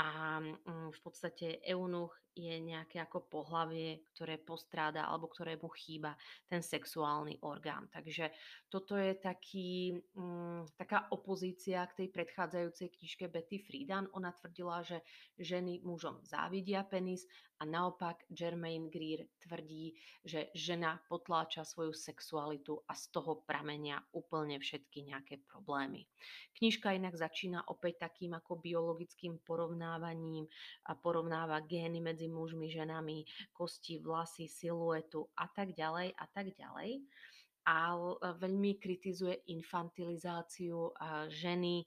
a 0.00 0.40
mm, 0.40 0.88
v 0.94 0.98
podstate 1.04 1.60
eunuch 1.68 2.16
je 2.32 2.56
nejaké 2.60 3.00
ako 3.00 3.28
pohlavie, 3.28 4.08
ktoré 4.12 4.40
postráda 4.40 5.04
alebo 5.04 5.28
ktorému 5.28 5.68
chýba 5.76 6.16
ten 6.48 6.64
sexuálny 6.64 7.44
orgán. 7.44 7.92
Takže 7.92 8.32
toto 8.72 8.96
je 8.96 9.12
taký, 9.20 10.00
um, 10.16 10.64
taká 10.80 11.12
opozícia 11.12 11.84
k 11.92 12.04
tej 12.04 12.08
predchádzajúcej 12.08 12.88
knižke 12.88 13.28
Betty 13.28 13.60
Friedan. 13.60 14.08
Ona 14.16 14.32
tvrdila, 14.32 14.80
že 14.80 15.04
ženy 15.36 15.84
mužom 15.84 16.24
závidia 16.24 16.84
penis 16.88 17.28
a 17.62 17.64
naopak 17.64 18.26
Germaine 18.26 18.90
Greer 18.90 19.30
tvrdí, 19.38 19.94
že 20.26 20.50
žena 20.50 20.98
potláča 21.06 21.62
svoju 21.62 21.94
sexualitu 21.94 22.82
a 22.90 22.98
z 22.98 23.14
toho 23.14 23.46
pramenia 23.46 24.02
úplne 24.18 24.58
všetky 24.58 25.06
nejaké 25.06 25.46
problémy. 25.46 26.02
Knižka 26.58 26.90
inak 26.90 27.14
začína 27.14 27.62
opäť 27.70 28.10
takým 28.10 28.34
ako 28.34 28.58
biologickým 28.58 29.38
porovnávaním 29.46 30.50
a 30.90 30.98
porovnáva 30.98 31.62
gény 31.62 32.02
medzi 32.02 32.21
medzi 32.22 32.30
mužmi, 32.30 32.70
ženami, 32.70 33.26
kosti, 33.50 33.98
vlasy, 33.98 34.46
siluetu 34.46 35.26
a 35.34 35.50
tak 35.50 35.74
ďalej 35.74 36.14
a 36.14 36.24
tak 36.30 36.54
ďalej. 36.54 37.02
A 37.66 37.98
veľmi 38.38 38.78
kritizuje 38.78 39.42
infantilizáciu 39.50 40.94
ženy, 41.30 41.82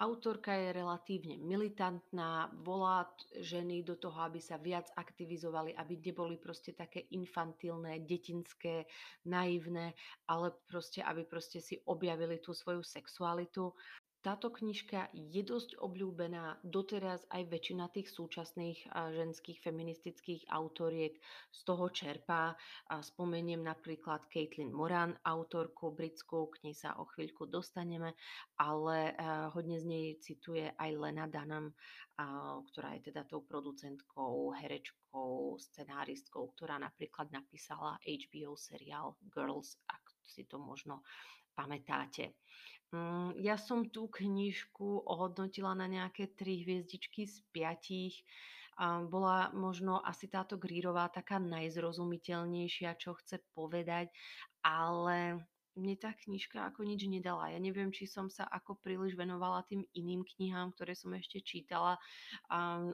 Autorka 0.00 0.56
je 0.56 0.72
relatívne 0.72 1.36
militantná, 1.36 2.48
volá 2.64 3.04
ženy 3.36 3.84
do 3.84 4.00
toho, 4.00 4.16
aby 4.24 4.40
sa 4.40 4.56
viac 4.56 4.88
aktivizovali, 4.96 5.76
aby 5.76 6.00
neboli 6.00 6.40
proste 6.40 6.72
také 6.72 7.04
infantilné, 7.12 8.00
detinské, 8.08 8.88
naivné, 9.28 9.92
ale 10.24 10.56
proste, 10.64 11.04
aby 11.04 11.28
proste 11.28 11.60
si 11.60 11.76
objavili 11.84 12.40
tú 12.40 12.56
svoju 12.56 12.80
sexualitu. 12.80 13.76
Táto 14.20 14.52
knižka 14.52 15.08
je 15.16 15.40
dosť 15.40 15.80
obľúbená, 15.80 16.60
doteraz 16.60 17.24
aj 17.32 17.40
väčšina 17.48 17.88
tých 17.88 18.12
súčasných 18.12 18.92
ženských 18.92 19.64
feministických 19.64 20.44
autoriek 20.52 21.16
z 21.48 21.60
toho 21.64 21.88
čerpá. 21.88 22.52
Spomeniem 22.92 23.64
napríklad 23.64 24.28
Caitlin 24.28 24.76
Moran, 24.76 25.16
autorku 25.24 25.96
britskú, 25.96 26.52
k 26.52 26.68
nej 26.68 26.76
sa 26.76 27.00
o 27.00 27.08
chvíľku 27.08 27.48
dostaneme, 27.48 28.12
ale 28.60 29.16
hodne 29.56 29.80
z 29.80 29.88
nej 29.88 30.06
cituje 30.20 30.68
aj 30.68 30.90
Lena 31.00 31.24
Dunham, 31.24 31.72
ktorá 32.68 33.00
je 33.00 33.08
teda 33.08 33.24
tou 33.24 33.40
producentkou, 33.40 34.52
herečkou, 34.52 35.56
scenáristkou, 35.56 36.52
ktorá 36.52 36.76
napríklad 36.76 37.32
napísala 37.32 37.96
HBO 38.04 38.52
seriál 38.52 39.16
Girls, 39.32 39.80
ak 39.88 40.04
si 40.28 40.44
to 40.44 40.60
možno 40.60 41.00
pamätáte. 41.56 42.36
Mm, 42.90 43.38
ja 43.38 43.54
som 43.54 43.86
tú 43.86 44.10
knižku 44.10 45.06
ohodnotila 45.06 45.78
na 45.78 45.86
nejaké 45.86 46.34
tri 46.34 46.66
hviezdičky 46.66 47.22
z 47.22 47.38
piatich. 47.54 48.26
Bola 48.80 49.52
možno 49.52 50.00
asi 50.00 50.26
táto 50.26 50.56
Grírová 50.56 51.06
taká 51.12 51.36
najzrozumiteľnejšia, 51.38 52.96
čo 52.96 53.12
chce 53.14 53.44
povedať, 53.52 54.08
ale 54.64 55.44
mne 55.78 55.94
tá 56.00 56.16
knižka 56.16 56.72
ako 56.72 56.82
nič 56.88 57.06
nedala. 57.06 57.52
Ja 57.52 57.60
neviem, 57.62 57.94
či 57.94 58.10
som 58.10 58.26
sa 58.32 58.48
ako 58.48 58.80
príliš 58.80 59.14
venovala 59.14 59.62
tým 59.68 59.86
iným 59.94 60.26
knihám, 60.26 60.74
ktoré 60.74 60.96
som 60.98 61.12
ešte 61.14 61.44
čítala, 61.44 62.00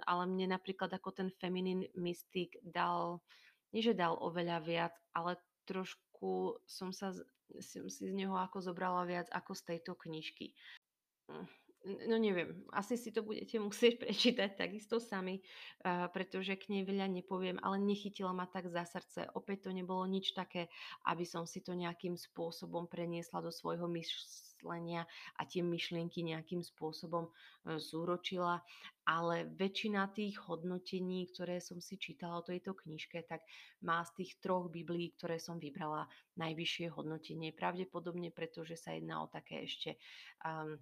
ale 0.05 0.23
mne 0.29 0.59
napríklad 0.59 0.93
ako 0.93 1.15
ten 1.15 1.29
Feminine 1.41 1.89
Mystic 1.97 2.59
dal, 2.61 3.25
nie 3.73 3.81
že 3.81 3.97
dal 3.97 4.19
oveľa 4.19 4.59
viac, 4.61 4.95
ale 5.17 5.41
trošku 5.67 6.06
som 6.67 6.91
sa 6.93 7.13
som 7.63 7.87
si 7.87 8.05
z 8.11 8.15
neho 8.15 8.35
ako 8.35 8.59
zobrala 8.59 9.07
viac 9.07 9.31
ako 9.31 9.55
z 9.55 9.63
tejto 9.75 9.95
knižky. 9.95 10.53
No 11.87 12.19
neviem, 12.19 12.67
asi 12.75 12.99
si 12.99 13.15
to 13.15 13.23
budete 13.23 13.63
musieť 13.63 14.03
prečítať 14.03 14.59
takisto 14.59 14.99
sami, 14.99 15.39
pretože 16.11 16.59
k 16.59 16.75
nej 16.75 16.83
veľa 16.83 17.07
nepoviem, 17.07 17.63
ale 17.63 17.79
nechytila 17.79 18.35
ma 18.35 18.51
tak 18.51 18.67
za 18.67 18.83
srdce. 18.83 19.31
Opäť 19.39 19.71
to 19.71 19.71
nebolo 19.71 20.03
nič 20.03 20.35
také, 20.35 20.67
aby 21.07 21.23
som 21.23 21.47
si 21.47 21.63
to 21.63 21.79
nejakým 21.79 22.19
spôsobom 22.19 22.91
preniesla 22.91 23.39
do 23.39 23.55
svojho 23.55 23.87
myslenia 23.95 25.07
a 25.39 25.47
tie 25.47 25.63
myšlienky 25.63 26.27
nejakým 26.27 26.67
spôsobom 26.67 27.31
e, 27.31 27.79
zúročila, 27.79 28.67
ale 29.07 29.47
väčšina 29.47 30.11
tých 30.11 30.43
hodnotení, 30.43 31.31
ktoré 31.31 31.63
som 31.63 31.79
si 31.79 31.95
čítala 32.03 32.43
o 32.43 32.47
tejto 32.47 32.75
knižke, 32.75 33.23
tak 33.31 33.47
má 33.87 34.03
z 34.03 34.27
tých 34.27 34.43
troch 34.43 34.67
biblí, 34.75 35.15
ktoré 35.15 35.39
som 35.39 35.63
vybrala, 35.63 36.11
najvyššie 36.35 36.91
hodnotenie. 36.91 37.55
Pravdepodobne, 37.55 38.35
pretože 38.35 38.75
sa 38.75 38.99
jedná 38.99 39.23
o 39.23 39.31
také 39.31 39.63
ešte 39.63 39.95
um, 40.43 40.75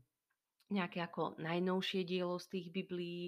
nejaké 0.73 1.05
ako 1.05 1.37
najnovšie 1.37 2.09
dielo 2.09 2.41
z 2.41 2.47
tých 2.57 2.67
biblií 2.73 3.25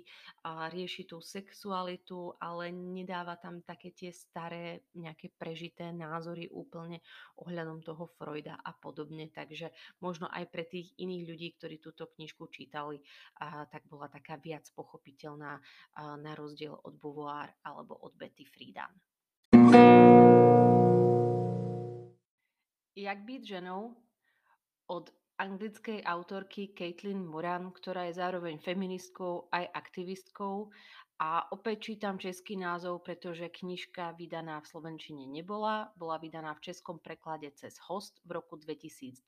a 0.48 0.72
rieši 0.72 1.04
tú 1.04 1.20
sexualitu, 1.20 2.32
ale 2.40 2.72
nedáva 2.72 3.36
tam 3.36 3.60
také 3.60 3.92
tie 3.92 4.08
staré 4.08 4.88
nejaké 4.96 5.36
prežité 5.36 5.92
názory 5.92 6.48
úplne 6.48 7.04
ohľadom 7.36 7.84
toho 7.84 8.08
Freuda 8.16 8.56
a 8.56 8.72
podobne. 8.72 9.28
Takže 9.28 9.68
možno 10.00 10.32
aj 10.32 10.48
pre 10.48 10.64
tých 10.64 10.96
iných 10.96 11.24
ľudí, 11.28 11.48
ktorí 11.60 11.76
túto 11.78 12.08
knižku 12.08 12.48
čítali, 12.48 13.04
a, 13.44 13.68
tak 13.68 13.84
bola 13.84 14.08
taká 14.08 14.40
viac 14.40 14.64
pochopiteľná 14.72 15.60
na 16.16 16.32
rozdiel 16.32 16.72
od 16.72 16.96
Beauvoir 16.96 17.52
alebo 17.62 18.00
od 18.00 18.16
Betty 18.16 18.48
Friedan. 18.48 18.92
Jak 22.96 23.18
byť 23.28 23.42
ženou 23.44 23.92
od 24.88 25.06
anglickej 25.36 26.00
autorky 26.04 26.72
Caitlin 26.72 27.20
Moran, 27.20 27.72
ktorá 27.72 28.08
je 28.08 28.16
zároveň 28.16 28.56
feministkou 28.60 29.48
aj 29.52 29.68
aktivistkou. 29.72 30.72
A 31.16 31.48
opäť 31.48 31.92
čítam 31.92 32.20
český 32.20 32.60
názov, 32.60 33.00
pretože 33.00 33.48
knižka 33.48 34.12
vydaná 34.20 34.60
v 34.60 34.68
Slovenčine 34.68 35.24
nebola. 35.24 35.88
Bola 35.96 36.20
vydaná 36.20 36.52
v 36.52 36.68
českom 36.68 37.00
preklade 37.00 37.48
cez 37.56 37.80
Host 37.88 38.20
v 38.28 38.36
roku 38.36 38.60
2012, 38.60 39.24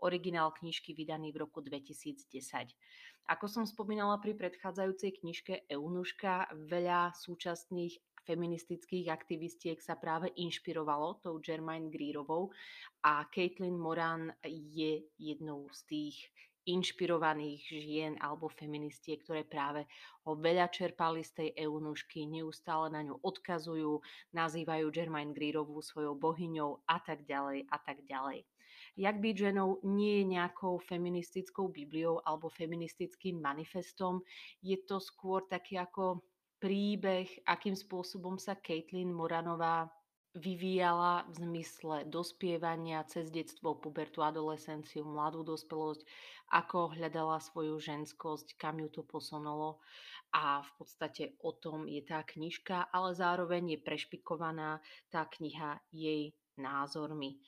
originál 0.00 0.48
knižky 0.56 0.96
vydaný 0.96 1.36
v 1.36 1.44
roku 1.44 1.60
2010. 1.60 2.72
Ako 3.28 3.44
som 3.44 3.68
spomínala 3.68 4.16
pri 4.16 4.32
predchádzajúcej 4.32 5.20
knižke 5.20 5.68
Eunuška, 5.68 6.56
veľa 6.56 7.12
súčasných 7.12 8.00
feministických 8.28 9.08
aktivistiek 9.08 9.80
sa 9.80 9.96
práve 9.96 10.28
inšpirovalo 10.36 11.24
tou 11.24 11.40
Germaine 11.40 11.88
Greerovou 11.88 12.52
a 13.00 13.24
Caitlin 13.32 13.80
Moran 13.80 14.28
je 14.44 15.08
jednou 15.16 15.64
z 15.72 15.80
tých 15.88 16.16
inšpirovaných 16.68 17.64
žien 17.64 18.12
alebo 18.20 18.52
feministiek, 18.52 19.24
ktoré 19.24 19.48
práve 19.48 19.88
ho 20.28 20.36
veľa 20.36 20.68
čerpali 20.68 21.24
z 21.24 21.32
tej 21.32 21.48
eunušky, 21.64 22.28
neustále 22.28 22.92
na 22.92 23.00
ňu 23.00 23.16
odkazujú, 23.24 24.04
nazývajú 24.36 24.92
Germaine 24.92 25.32
Greerovú 25.32 25.80
svojou 25.80 26.12
bohyňou 26.12 26.84
a 26.84 27.00
tak 27.00 27.24
ďalej 27.24 27.64
a 27.72 27.76
tak 27.80 28.04
ďalej. 28.04 28.44
Jak 28.98 29.16
byť 29.22 29.34
ženou 29.48 29.78
nie 29.86 30.20
je 30.20 30.24
nejakou 30.36 30.76
feministickou 30.82 31.70
bibliou 31.70 32.20
alebo 32.26 32.52
feministickým 32.52 33.40
manifestom, 33.40 34.20
je 34.60 34.76
to 34.84 35.00
skôr 35.00 35.46
taký 35.46 35.78
ako 35.78 36.20
príbeh, 36.58 37.26
akým 37.46 37.74
spôsobom 37.74 38.38
sa 38.38 38.58
Caitlin 38.58 39.14
Moranová 39.14 39.90
vyvíjala 40.36 41.26
v 41.32 41.34
zmysle 41.42 41.96
dospievania 42.06 43.02
cez 43.08 43.32
detstvo, 43.32 43.74
pubertu, 43.80 44.22
adolescenciu, 44.22 45.02
mladú 45.02 45.42
dospelosť, 45.42 46.04
ako 46.52 46.96
hľadala 46.96 47.40
svoju 47.40 47.76
ženskosť, 47.80 48.56
kam 48.56 48.80
ju 48.80 48.88
to 48.88 49.02
posunulo. 49.04 49.80
A 50.36 50.60
v 50.60 50.70
podstate 50.76 51.40
o 51.40 51.56
tom 51.56 51.88
je 51.88 52.04
tá 52.04 52.20
knižka, 52.20 52.92
ale 52.92 53.16
zároveň 53.16 53.76
je 53.76 53.78
prešpikovaná 53.80 54.84
tá 55.08 55.24
kniha 55.24 55.80
jej 55.88 56.36
názormi. 56.60 57.40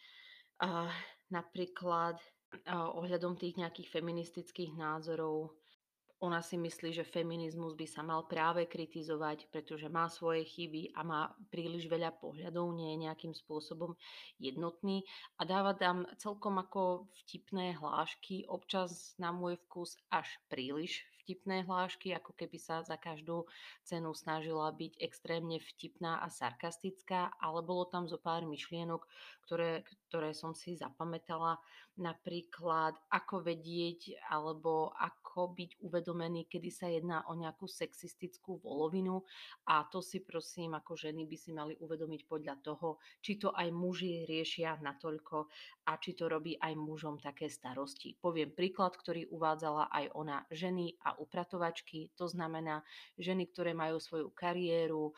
Uh, 0.60 0.88
napríklad 1.28 2.16
uh, 2.16 2.88
ohľadom 2.96 3.36
tých 3.36 3.60
nejakých 3.60 4.00
feministických 4.00 4.72
názorov 4.76 5.59
ona 6.20 6.44
si 6.44 6.61
myslí, 6.61 6.92
že 6.92 7.09
feminizmus 7.09 7.72
by 7.72 7.87
sa 7.88 8.04
mal 8.04 8.28
práve 8.28 8.68
kritizovať, 8.68 9.48
pretože 9.48 9.88
má 9.88 10.04
svoje 10.12 10.44
chyby 10.44 10.92
a 10.92 11.00
má 11.00 11.33
príliš 11.48 11.88
veľa 11.88 12.12
pohľadov, 12.20 12.76
nie 12.76 12.92
je 12.92 13.02
nejakým 13.09 13.33
spôsobom 13.33 13.96
jednotný 14.37 15.09
a 15.40 15.48
dáva 15.48 15.72
tam 15.72 16.04
celkom 16.20 16.61
ako 16.61 17.09
vtipné 17.24 17.72
hlášky, 17.80 18.44
občas 18.44 19.16
na 19.16 19.33
môj 19.33 19.56
vkus 19.64 19.96
až 20.12 20.28
príliš 20.52 21.09
vtipné 21.30 21.62
hlášky, 21.62 22.11
ako 22.11 22.35
keby 22.35 22.59
sa 22.59 22.83
za 22.83 22.98
každú 22.98 23.46
cenu 23.87 24.11
snažila 24.16 24.66
byť 24.74 24.98
extrémne 24.98 25.62
vtipná 25.62 26.18
a 26.24 26.26
sarkastická, 26.26 27.30
ale 27.38 27.62
bolo 27.62 27.87
tam 27.87 28.11
zo 28.11 28.18
pár 28.18 28.42
myšlienok, 28.48 29.06
ktoré, 29.46 29.87
ktoré 30.11 30.35
som 30.35 30.56
si 30.56 30.74
zapamätala. 30.74 31.62
Napríklad, 32.00 32.96
ako 33.12 33.44
vedieť 33.44 34.18
alebo 34.33 34.90
ako 34.96 35.19
byť 35.32 35.70
uvedomený, 35.86 36.50
kedy 36.50 36.70
sa 36.74 36.90
jedná 36.90 37.22
o 37.30 37.38
nejakú 37.38 37.70
sexistickú 37.70 38.58
volovinu 38.58 39.22
a 39.70 39.86
to 39.86 40.02
si 40.02 40.18
prosím, 40.18 40.74
ako 40.74 40.98
ženy 40.98 41.30
by 41.30 41.36
si 41.38 41.54
mali 41.54 41.78
uvedomiť 41.78 42.20
podľa 42.26 42.58
toho, 42.64 42.98
či 43.22 43.38
to 43.38 43.54
aj 43.54 43.70
muži 43.70 44.26
riešia 44.26 44.82
natoľko 44.82 45.46
a 45.86 45.92
či 46.02 46.18
to 46.18 46.26
robí 46.26 46.58
aj 46.58 46.74
mužom 46.74 47.22
také 47.22 47.46
starosti. 47.46 48.18
Poviem 48.18 48.50
príklad, 48.50 48.98
ktorý 48.98 49.30
uvádzala 49.30 49.92
aj 49.94 50.04
ona. 50.18 50.42
Ženy 50.50 50.98
a 51.06 51.14
upratovačky, 51.20 52.10
to 52.18 52.26
znamená 52.26 52.82
ženy, 53.14 53.46
ktoré 53.52 53.76
majú 53.76 54.00
svoju 54.00 54.32
kariéru, 54.34 55.12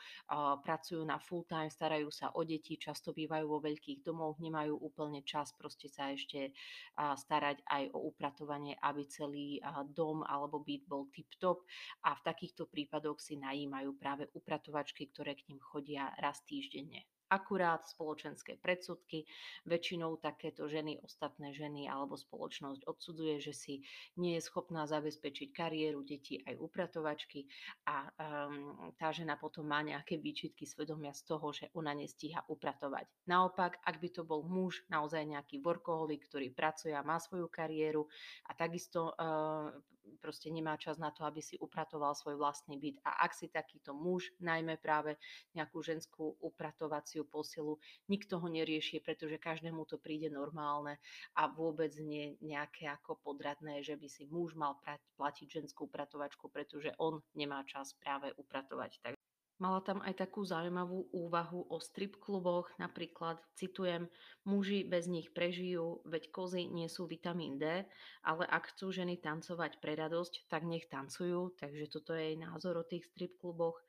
pracujú 0.61 1.01
na 1.07 1.17
full 1.17 1.47
time, 1.47 1.71
starajú 1.71 2.11
sa 2.11 2.35
o 2.35 2.43
deti, 2.43 2.75
často 2.75 3.15
bývajú 3.15 3.45
vo 3.47 3.63
veľkých 3.63 4.03
domoch, 4.03 4.37
nemajú 4.37 4.75
úplne 4.77 5.23
čas 5.23 5.55
proste 5.55 5.87
sa 5.87 6.11
ešte 6.11 6.51
starať 6.99 7.63
aj 7.63 7.95
o 7.95 8.11
upratovanie, 8.11 8.75
aby 8.83 9.07
celý 9.07 9.63
dom 9.95 10.02
alebo 10.27 10.59
byt 10.59 10.83
bol 10.83 11.07
tip-top 11.15 11.63
a 12.03 12.17
v 12.19 12.21
takýchto 12.27 12.67
prípadoch 12.67 13.23
si 13.23 13.39
najímajú 13.39 13.95
práve 13.95 14.27
upratovačky, 14.35 15.07
ktoré 15.07 15.39
k 15.39 15.47
ním 15.47 15.63
chodia 15.63 16.11
raz 16.19 16.43
týždenne 16.43 17.07
akurát 17.33 17.81
spoločenské 17.81 18.61
predsudky. 18.61 19.25
Väčšinou 19.65 20.21
takéto 20.21 20.69
ženy, 20.69 21.01
ostatné 21.01 21.49
ženy 21.49 21.89
alebo 21.89 22.13
spoločnosť 22.13 22.85
odsudzuje, 22.85 23.41
že 23.41 23.53
si 23.57 23.73
nie 24.21 24.37
je 24.37 24.45
schopná 24.45 24.85
zabezpečiť 24.85 25.49
kariéru 25.49 26.05
detí 26.05 26.45
aj 26.45 26.61
upratovačky 26.61 27.49
a 27.89 28.05
um, 28.05 28.93
tá 29.01 29.09
žena 29.09 29.33
potom 29.33 29.65
má 29.65 29.81
nejaké 29.81 30.21
výčitky 30.21 30.69
svedomia 30.69 31.17
z 31.17 31.25
toho, 31.25 31.49
že 31.49 31.73
ona 31.73 31.97
nestíha 31.97 32.45
upratovať. 32.45 33.09
Naopak, 33.25 33.81
ak 33.81 33.97
by 33.97 34.09
to 34.13 34.21
bol 34.21 34.45
muž, 34.45 34.85
naozaj 34.93 35.25
nejaký 35.25 35.65
workoholik, 35.65 36.29
ktorý 36.29 36.53
pracuje 36.53 36.93
a 36.93 37.01
má 37.01 37.17
svoju 37.17 37.49
kariéru 37.49 38.05
a 38.45 38.51
takisto 38.53 39.17
uh, 39.17 39.73
proste 40.19 40.51
nemá 40.51 40.75
čas 40.75 40.99
na 40.99 41.11
to, 41.11 41.23
aby 41.23 41.39
si 41.39 41.55
upratoval 41.59 42.15
svoj 42.15 42.39
vlastný 42.39 42.79
byt. 42.79 42.99
A 43.07 43.23
ak 43.23 43.31
si 43.35 43.47
takýto 43.47 43.95
muž, 43.95 44.31
najmä 44.43 44.79
práve 44.79 45.15
nejakú 45.55 45.79
ženskú 45.79 46.35
upratovaciu 46.43 47.27
posilu, 47.27 47.79
nikto 48.11 48.39
ho 48.39 48.47
nerieši, 48.47 48.99
pretože 48.99 49.39
každému 49.39 49.87
to 49.87 49.99
príde 49.99 50.27
normálne 50.27 50.99
a 51.39 51.47
vôbec 51.47 51.95
nie 51.99 52.35
nejaké 52.43 52.87
ako 52.87 53.19
podradné, 53.23 53.83
že 53.83 53.95
by 53.95 54.07
si 54.11 54.27
muž 54.27 54.55
mal 54.55 54.77
platiť 55.15 55.63
ženskú 55.63 55.87
upratovačku, 55.87 56.51
pretože 56.51 56.91
on 56.99 57.23
nemá 57.33 57.63
čas 57.63 57.95
práve 57.97 58.31
upratovať. 58.35 59.22
Mala 59.63 59.79
tam 59.79 60.03
aj 60.03 60.19
takú 60.19 60.43
zaujímavú 60.43 61.07
úvahu 61.15 61.71
o 61.71 61.79
strip 61.79 62.19
kluboch, 62.19 62.67
napríklad, 62.75 63.39
citujem, 63.55 64.11
muži 64.43 64.83
bez 64.83 65.07
nich 65.07 65.31
prežijú, 65.31 66.03
veď 66.03 66.35
kozy 66.35 66.67
nie 66.67 66.91
sú 66.91 67.07
vitamín 67.07 67.55
D, 67.55 67.87
ale 68.27 68.43
ak 68.43 68.75
chcú 68.75 68.91
ženy 68.91 69.23
tancovať 69.23 69.79
pre 69.79 69.95
radosť, 69.95 70.51
tak 70.51 70.67
nech 70.67 70.91
tancujú, 70.91 71.55
takže 71.55 71.87
toto 71.87 72.11
je 72.11 72.35
jej 72.35 72.37
názor 72.43 72.75
o 72.75 72.83
tých 72.83 73.07
strip 73.07 73.39
kluboch. 73.39 73.79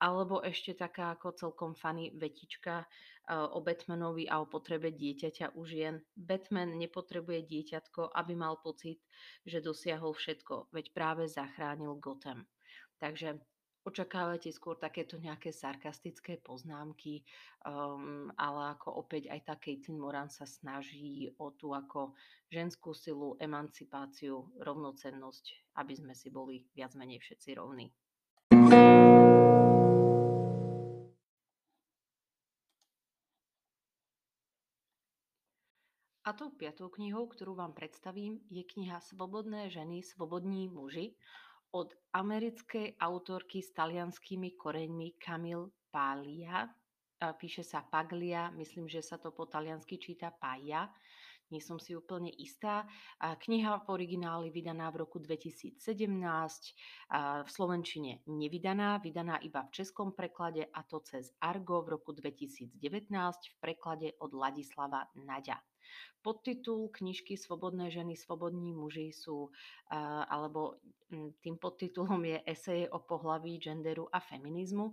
Alebo 0.00 0.40
ešte 0.40 0.72
taká 0.72 1.12
ako 1.12 1.36
celkom 1.36 1.76
funny 1.76 2.08
vetička 2.16 2.88
uh, 2.88 3.52
o 3.52 3.60
Batmanovi 3.60 4.30
a 4.32 4.40
o 4.40 4.48
potrebe 4.48 4.94
dieťaťa 4.96 5.58
u 5.58 5.66
žien. 5.68 6.00
Batman 6.16 6.72
nepotrebuje 6.80 7.44
dieťatko, 7.44 8.16
aby 8.16 8.32
mal 8.32 8.56
pocit, 8.64 9.04
že 9.44 9.60
dosiahol 9.60 10.16
všetko, 10.16 10.72
veď 10.72 10.96
práve 10.96 11.28
zachránil 11.28 12.00
Gotham. 12.00 12.48
Takže 12.96 13.42
očakávajte 13.86 14.50
skôr 14.50 14.74
takéto 14.74 15.20
nejaké 15.20 15.54
sarkastické 15.54 16.40
poznámky, 16.42 17.22
um, 17.62 18.32
ale 18.34 18.74
ako 18.74 19.04
opäť 19.04 19.30
aj 19.30 19.40
tá 19.46 19.54
Caitlin 19.54 20.00
Moran 20.00 20.28
sa 20.32 20.44
snaží 20.48 21.30
o 21.38 21.54
tú 21.54 21.72
ako 21.72 22.16
ženskú 22.48 22.96
silu, 22.96 23.36
emancipáciu, 23.38 24.50
rovnocennosť, 24.58 25.76
aby 25.78 25.94
sme 25.94 26.14
si 26.16 26.28
boli 26.32 26.64
viac 26.74 26.96
menej 26.96 27.20
všetci 27.22 27.50
rovní. 27.54 27.92
A 36.28 36.36
tou 36.36 36.52
piatou 36.52 36.92
knihou, 36.92 37.24
ktorú 37.24 37.56
vám 37.56 37.72
predstavím, 37.72 38.44
je 38.52 38.60
kniha 38.60 39.00
Svobodné 39.00 39.72
ženy, 39.72 40.04
svobodní 40.04 40.68
muži 40.68 41.16
od 41.72 41.92
americkej 42.16 42.96
autorky 43.00 43.60
s 43.60 43.72
talianskými 43.76 44.56
koreňmi 44.56 45.20
Camille 45.20 45.68
Paglia. 45.92 46.68
Píše 47.18 47.66
sa 47.66 47.82
Paglia, 47.82 48.48
myslím, 48.54 48.86
že 48.86 49.02
sa 49.02 49.18
to 49.18 49.34
po 49.34 49.50
taliansky 49.50 49.98
číta 49.98 50.30
Paja. 50.30 50.86
Nie 51.48 51.64
som 51.64 51.80
si 51.80 51.96
úplne 51.96 52.28
istá. 52.28 52.84
Kniha 53.18 53.80
v 53.80 53.88
origináli 53.88 54.52
vydaná 54.52 54.92
v 54.92 55.08
roku 55.08 55.16
2017, 55.16 55.80
v 57.42 57.48
Slovenčine 57.48 58.20
nevydaná, 58.28 59.00
vydaná 59.00 59.40
iba 59.40 59.64
v 59.64 59.72
českom 59.72 60.12
preklade 60.12 60.68
a 60.68 60.84
to 60.84 61.00
cez 61.00 61.32
Argo 61.40 61.80
v 61.82 61.96
roku 61.96 62.12
2019 62.12 62.76
v 63.48 63.54
preklade 63.64 64.12
od 64.20 64.36
Ladislava 64.36 65.08
Naďa. 65.16 65.56
Podtitul 66.22 66.88
knižky 66.92 67.38
Svobodné 67.38 67.90
ženy, 67.90 68.18
svobodní 68.18 68.74
muži 68.74 69.14
sú, 69.14 69.48
alebo 70.28 70.76
tým 71.40 71.56
podtitulom 71.56 72.20
je 72.24 72.38
eseje 72.44 72.86
o 72.90 72.98
pohlaví, 73.00 73.56
genderu 73.56 74.10
a 74.12 74.20
feminizmu 74.20 74.92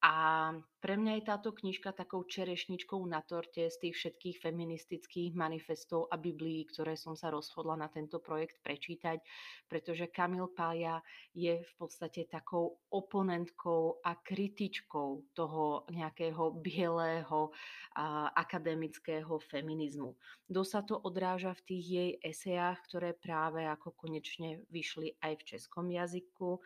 A 0.00 0.56
pre 0.80 0.96
mňa 0.96 1.20
je 1.20 1.28
táto 1.28 1.52
knižka 1.52 1.92
takou 1.92 2.24
čerešničkou 2.24 3.04
na 3.04 3.20
torte 3.20 3.68
z 3.68 3.76
tých 3.76 3.94
všetkých 4.00 4.40
feministických 4.40 5.36
manifestov 5.36 6.08
a 6.08 6.16
biblií, 6.16 6.64
ktoré 6.72 6.96
som 6.96 7.12
sa 7.12 7.28
rozhodla 7.28 7.76
na 7.76 7.92
tento 7.92 8.16
projekt 8.16 8.64
prečítať, 8.64 9.20
pretože 9.68 10.08
Kamil 10.08 10.48
Pália 10.56 11.04
je 11.36 11.60
v 11.60 11.72
podstate 11.76 12.24
takou 12.32 12.80
oponentkou 12.88 14.00
a 14.00 14.16
kritičkou 14.16 15.36
toho 15.36 15.84
nejakého 15.92 16.48
bielého 16.56 17.52
a 17.92 18.32
akademického 18.32 19.36
feminizmu. 19.36 20.16
Do 20.48 20.64
sa 20.64 20.80
to 20.80 20.96
odráža 20.96 21.52
v 21.60 21.64
tých 21.68 21.84
jej 21.84 22.10
esejách, 22.24 22.80
ktoré 22.88 23.12
práve 23.12 23.68
ako 23.68 23.92
konečne 23.92 24.64
vyšli 24.72 25.20
aj 25.20 25.44
v 25.44 25.46
českom 25.54 25.92
jazyku 25.92 26.56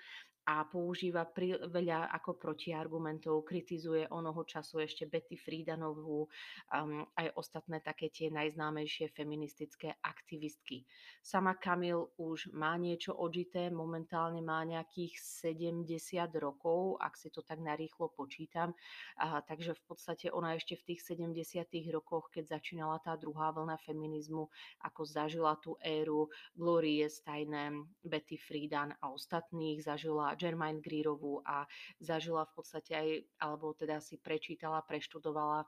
a 0.45 0.69
používa 0.69 1.25
pri, 1.25 1.57
veľa 1.73 2.13
ako 2.21 2.37
protiargumentov, 2.37 3.49
kritizuje 3.49 4.05
onoho 4.13 4.45
času 4.45 4.85
ešte 4.85 5.09
Betty 5.09 5.41
Friedanovú, 5.41 6.29
um, 6.29 7.01
aj 7.17 7.33
ostatné 7.33 7.81
také 7.81 8.13
tie 8.13 8.29
najznámejšie 8.29 9.09
feministické 9.17 9.97
aktivistky. 10.05 10.85
Sama 11.25 11.57
Kamil 11.57 12.13
už 12.21 12.53
má 12.53 12.77
niečo 12.77 13.17
odžité, 13.17 13.73
momentálne 13.73 14.45
má 14.45 14.61
nejakých 14.69 15.17
70 15.49 16.29
rokov, 16.37 17.01
ak 17.01 17.17
si 17.17 17.33
to 17.33 17.41
tak 17.41 17.65
narýchlo 17.65 18.13
počítam, 18.13 18.77
a, 19.17 19.41
takže 19.41 19.73
v 19.73 19.83
podstate 19.89 20.29
ona 20.29 20.53
ešte 20.61 20.77
v 20.77 20.93
tých 20.93 21.01
70 21.09 21.65
rokoch, 21.89 22.29
keď 22.29 22.61
začínala 22.61 23.01
tá 23.01 23.17
druhá 23.17 23.49
vlna 23.49 23.81
feminizmu, 23.81 24.53
ako 24.85 25.01
zažila 25.09 25.57
tú 25.57 25.81
éru 25.81 26.29
Glorie 26.53 27.09
Steinem, 27.09 27.89
Betty 28.05 28.37
Friedan 28.37 28.93
a 29.01 29.09
ostatných, 29.09 29.81
zažila 29.81 30.34
Germaine 30.35 30.83
Greerovú 30.83 31.41
a 31.43 31.67
zažila 31.99 32.47
v 32.51 32.53
podstate 32.55 32.93
aj, 32.95 33.09
alebo 33.43 33.75
teda 33.75 33.99
si 33.99 34.19
prečítala, 34.19 34.85
preštudovala 34.87 35.67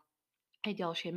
aj 0.66 0.72
ďalšie 0.74 1.10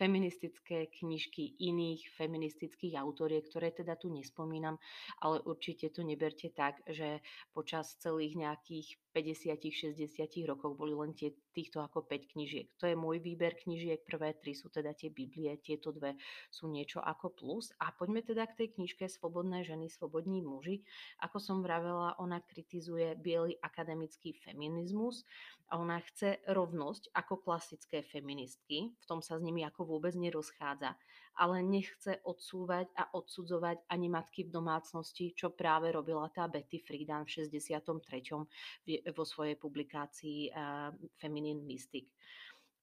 feministické 0.00 0.88
knižky 0.88 1.60
iných 1.60 2.08
feministických 2.16 2.96
autoriek, 2.96 3.44
ktoré 3.44 3.68
teda 3.68 4.00
tu 4.00 4.08
nespomínam, 4.08 4.80
ale 5.20 5.44
určite 5.44 5.92
to 5.92 6.00
neberte 6.00 6.48
tak, 6.56 6.80
že 6.88 7.20
počas 7.52 8.00
celých 8.00 8.40
nejakých 8.40 8.96
50-60 9.12 10.48
rokov 10.48 10.78
boli 10.78 10.96
len 10.96 11.12
tie, 11.12 11.36
týchto 11.50 11.82
ako 11.82 12.06
5 12.06 12.32
knižiek. 12.32 12.70
To 12.78 12.86
je 12.86 12.96
môj 12.96 13.18
výber 13.20 13.58
knižiek, 13.58 14.00
prvé 14.06 14.38
tri 14.38 14.54
sú 14.54 14.70
teda 14.70 14.94
tie 14.94 15.10
Biblie, 15.10 15.58
tieto 15.58 15.90
dve 15.90 16.14
sú 16.48 16.70
niečo 16.70 17.02
ako 17.02 17.34
plus. 17.34 17.74
A 17.82 17.90
poďme 17.90 18.22
teda 18.22 18.46
k 18.46 18.64
tej 18.64 18.68
knižke 18.78 19.10
Svobodné 19.10 19.66
ženy, 19.66 19.90
svobodní 19.90 20.40
muži. 20.40 20.86
Ako 21.20 21.42
som 21.42 21.60
vravela, 21.60 22.14
ona 22.22 22.38
kritizuje 22.40 23.18
biely 23.18 23.58
akademický 23.58 24.32
feminizmus 24.46 25.26
a 25.70 25.78
ona 25.78 25.98
chce 26.02 26.42
rovnosť 26.50 27.14
ako 27.14 27.42
klasické 27.42 28.02
feministky, 28.06 28.90
v 28.90 29.04
tom 29.06 29.22
sa 29.22 29.38
s 29.38 29.42
nimi 29.42 29.62
ako 29.62 29.89
vôbec 29.90 30.14
nerozchádza, 30.14 30.94
ale 31.42 31.66
nechce 31.66 32.22
odsúvať 32.22 32.94
a 32.94 33.10
odsudzovať 33.10 33.90
ani 33.90 34.06
matky 34.06 34.46
v 34.46 34.54
domácnosti, 34.54 35.34
čo 35.34 35.50
práve 35.50 35.90
robila 35.90 36.30
tá 36.30 36.46
Betty 36.46 36.78
Friedan 36.78 37.26
v 37.26 37.42
63 37.42 39.10
vo 39.10 39.24
svojej 39.26 39.58
publikácii 39.58 40.54
uh, 40.54 40.94
Feminine 41.18 41.66
Mystic. 41.66 42.06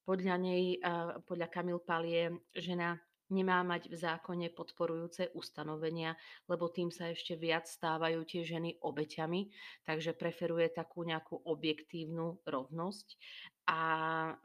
Podľa 0.04 0.36
nej, 0.36 0.84
uh, 0.84 1.24
podľa 1.24 1.48
Kamil 1.48 1.80
Palie, 1.80 2.36
žena 2.52 3.00
nemá 3.30 3.64
mať 3.64 3.92
v 3.92 3.96
zákone 3.96 4.48
podporujúce 4.56 5.32
ustanovenia, 5.36 6.16
lebo 6.48 6.72
tým 6.72 6.92
sa 6.92 7.12
ešte 7.12 7.36
viac 7.36 7.68
stávajú 7.68 8.24
tie 8.24 8.42
ženy 8.48 8.80
obeťami, 8.80 9.52
takže 9.84 10.16
preferuje 10.16 10.72
takú 10.72 11.04
nejakú 11.04 11.44
objektívnu 11.44 12.44
rovnosť. 12.48 13.08
A 13.68 13.80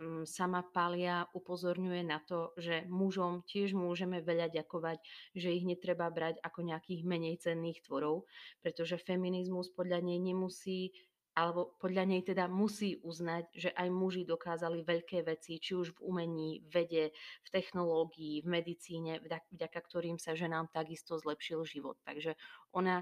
mm, 0.02 0.26
sama 0.26 0.66
Palia 0.66 1.30
upozorňuje 1.30 2.02
na 2.02 2.18
to, 2.26 2.50
že 2.58 2.82
mužom 2.90 3.46
tiež 3.46 3.70
môžeme 3.70 4.18
veľa 4.18 4.50
ďakovať, 4.50 4.98
že 5.38 5.54
ich 5.54 5.62
netreba 5.62 6.10
brať 6.10 6.42
ako 6.42 6.66
nejakých 6.66 7.06
menej 7.06 7.38
cenných 7.38 7.86
tvorov, 7.86 8.26
pretože 8.66 8.98
feminizmus 8.98 9.70
podľa 9.70 10.02
nej 10.02 10.18
nemusí 10.18 10.90
alebo 11.32 11.76
podľa 11.80 12.04
nej 12.04 12.20
teda 12.20 12.44
musí 12.48 13.00
uznať, 13.00 13.44
že 13.56 13.70
aj 13.72 13.88
muži 13.88 14.28
dokázali 14.28 14.84
veľké 14.84 15.24
veci, 15.24 15.56
či 15.56 15.72
už 15.72 15.96
v 15.96 16.02
umení, 16.04 16.50
vede, 16.68 17.16
v 17.44 17.48
technológii, 17.48 18.44
v 18.44 18.48
medicíne, 18.48 19.12
vďaka 19.24 19.80
ktorým 19.80 20.20
sa 20.20 20.36
ženám 20.36 20.68
takisto 20.68 21.16
zlepšil 21.16 21.64
život. 21.64 21.96
Takže 22.04 22.36
ona 22.76 23.00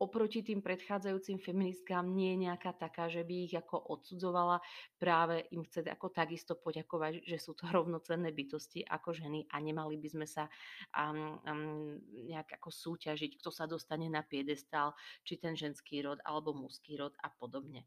oproti 0.00 0.40
tým 0.40 0.64
predchádzajúcim 0.64 1.36
feministkám 1.36 2.08
nie 2.08 2.34
je 2.34 2.48
nejaká 2.48 2.72
taká, 2.72 3.12
že 3.12 3.20
by 3.20 3.34
ich 3.44 3.54
ako 3.54 4.00
odsudzovala. 4.00 4.64
Práve 4.96 5.44
im 5.52 5.60
chce 5.62 5.84
ako 5.84 6.08
takisto 6.08 6.56
poďakovať, 6.56 7.20
že 7.28 7.36
sú 7.36 7.52
to 7.52 7.68
rovnocenné 7.76 8.32
bytosti 8.32 8.80
ako 8.88 9.12
ženy 9.12 9.44
a 9.52 9.60
nemali 9.60 10.00
by 10.00 10.08
sme 10.08 10.26
sa 10.26 10.48
um, 10.96 11.36
um, 11.44 12.00
nejak 12.26 12.56
ako 12.56 12.72
súťažiť, 12.72 13.36
kto 13.38 13.52
sa 13.52 13.68
dostane 13.68 14.08
na 14.08 14.24
piedestál, 14.24 14.96
či 15.22 15.36
ten 15.36 15.52
ženský 15.52 16.00
rod 16.00 16.18
alebo 16.24 16.56
mužský 16.56 16.96
rod 16.96 17.12
a 17.20 17.28
podobne. 17.28 17.84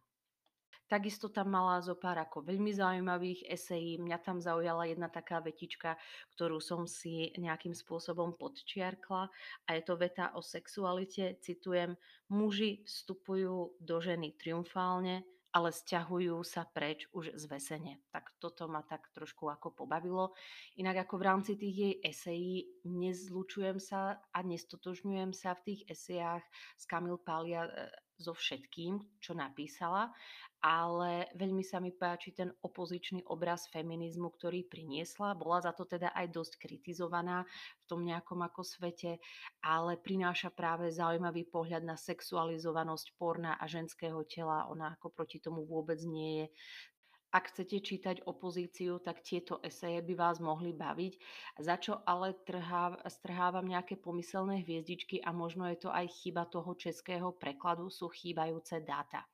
Takisto 0.88 1.32
tam 1.32 1.56
mala 1.56 1.80
zo 1.82 1.96
pár 1.96 2.19
ako 2.22 2.43
veľmi 2.43 2.69
zaujímavých 2.76 3.50
esejí. 3.50 3.98
Mňa 3.98 4.17
tam 4.22 4.38
zaujala 4.43 4.86
jedna 4.86 5.08
taká 5.10 5.39
vetička, 5.39 5.98
ktorú 6.36 6.60
som 6.60 6.86
si 6.86 7.34
nejakým 7.39 7.74
spôsobom 7.74 8.36
podčiarkla 8.38 9.32
a 9.65 9.69
je 9.74 9.82
to 9.82 9.96
veta 9.96 10.36
o 10.36 10.43
sexualite. 10.43 11.39
Citujem, 11.41 11.96
muži 12.30 12.84
vstupujú 12.86 13.80
do 13.80 13.96
ženy 14.04 14.36
triumfálne, 14.38 15.26
ale 15.54 15.69
stiahujú 15.69 16.41
sa 16.41 16.65
preč 16.65 17.06
už 17.13 17.38
z 17.38 17.46
vesene. 17.46 18.02
Tak 18.10 18.34
toto 18.41 18.65
ma 18.65 18.82
tak 18.82 19.13
trošku 19.13 19.54
ako 19.54 19.86
pobavilo. 19.86 20.34
Inak 20.82 21.06
ako 21.06 21.22
v 21.22 21.26
rámci 21.30 21.54
tých 21.54 21.76
jej 21.78 21.96
esejí 22.02 22.54
nezlučujem 22.89 23.78
sa 23.78 24.17
a 24.34 24.39
nestotožňujem 24.41 25.30
sa 25.32 25.54
v 25.54 25.63
tých 25.72 25.82
esejách 25.93 26.41
s 26.74 26.84
Kamil 26.89 27.22
Palia 27.22 27.69
e, 27.69 27.72
so 28.24 28.32
všetkým, 28.32 29.20
čo 29.20 29.36
napísala, 29.36 30.16
ale 30.64 31.28
veľmi 31.36 31.60
sa 31.60 31.84
mi 31.84 31.92
páči 31.92 32.32
ten 32.32 32.48
opozičný 32.64 33.28
obraz 33.28 33.68
feminizmu, 33.68 34.32
ktorý 34.32 34.64
priniesla. 34.64 35.36
Bola 35.36 35.60
za 35.60 35.76
to 35.76 35.84
teda 35.84 36.16
aj 36.16 36.32
dosť 36.32 36.54
kritizovaná 36.56 37.44
v 37.84 37.84
tom 37.84 38.08
nejakom 38.08 38.40
ako 38.40 38.64
svete, 38.64 39.20
ale 39.60 40.00
prináša 40.00 40.56
práve 40.56 40.88
zaujímavý 40.88 41.44
pohľad 41.52 41.84
na 41.84 42.00
sexualizovanosť 42.00 43.08
porna 43.20 43.60
a 43.60 43.68
ženského 43.68 44.24
tela. 44.24 44.72
Ona 44.72 44.96
ako 44.96 45.12
proti 45.12 45.44
tomu 45.44 45.68
vôbec 45.68 46.00
nie 46.08 46.40
je. 46.40 46.46
Ak 47.34 47.50
chcete 47.50 47.82
čítať 47.82 48.30
opozíciu, 48.30 49.02
tak 49.02 49.26
tieto 49.26 49.58
eseje 49.65 50.06
by 50.06 50.13
vás 50.13 50.38
mohli 50.38 50.69
baviť. 50.69 51.17
Za 51.58 51.82
čo 51.82 51.93
ale 52.06 52.38
trhá, 52.46 52.93
strhávam 53.10 53.65
nejaké 53.65 53.98
pomyselné 53.98 54.62
hviezdičky 54.62 55.17
a 55.17 55.34
možno 55.34 55.65
je 55.65 55.82
to 55.82 55.89
aj 55.89 56.13
chyba 56.13 56.46
toho 56.46 56.78
českého 56.78 57.34
prekladu, 57.34 57.89
sú 57.89 58.06
chýbajúce 58.13 58.86
dáta. 58.86 59.26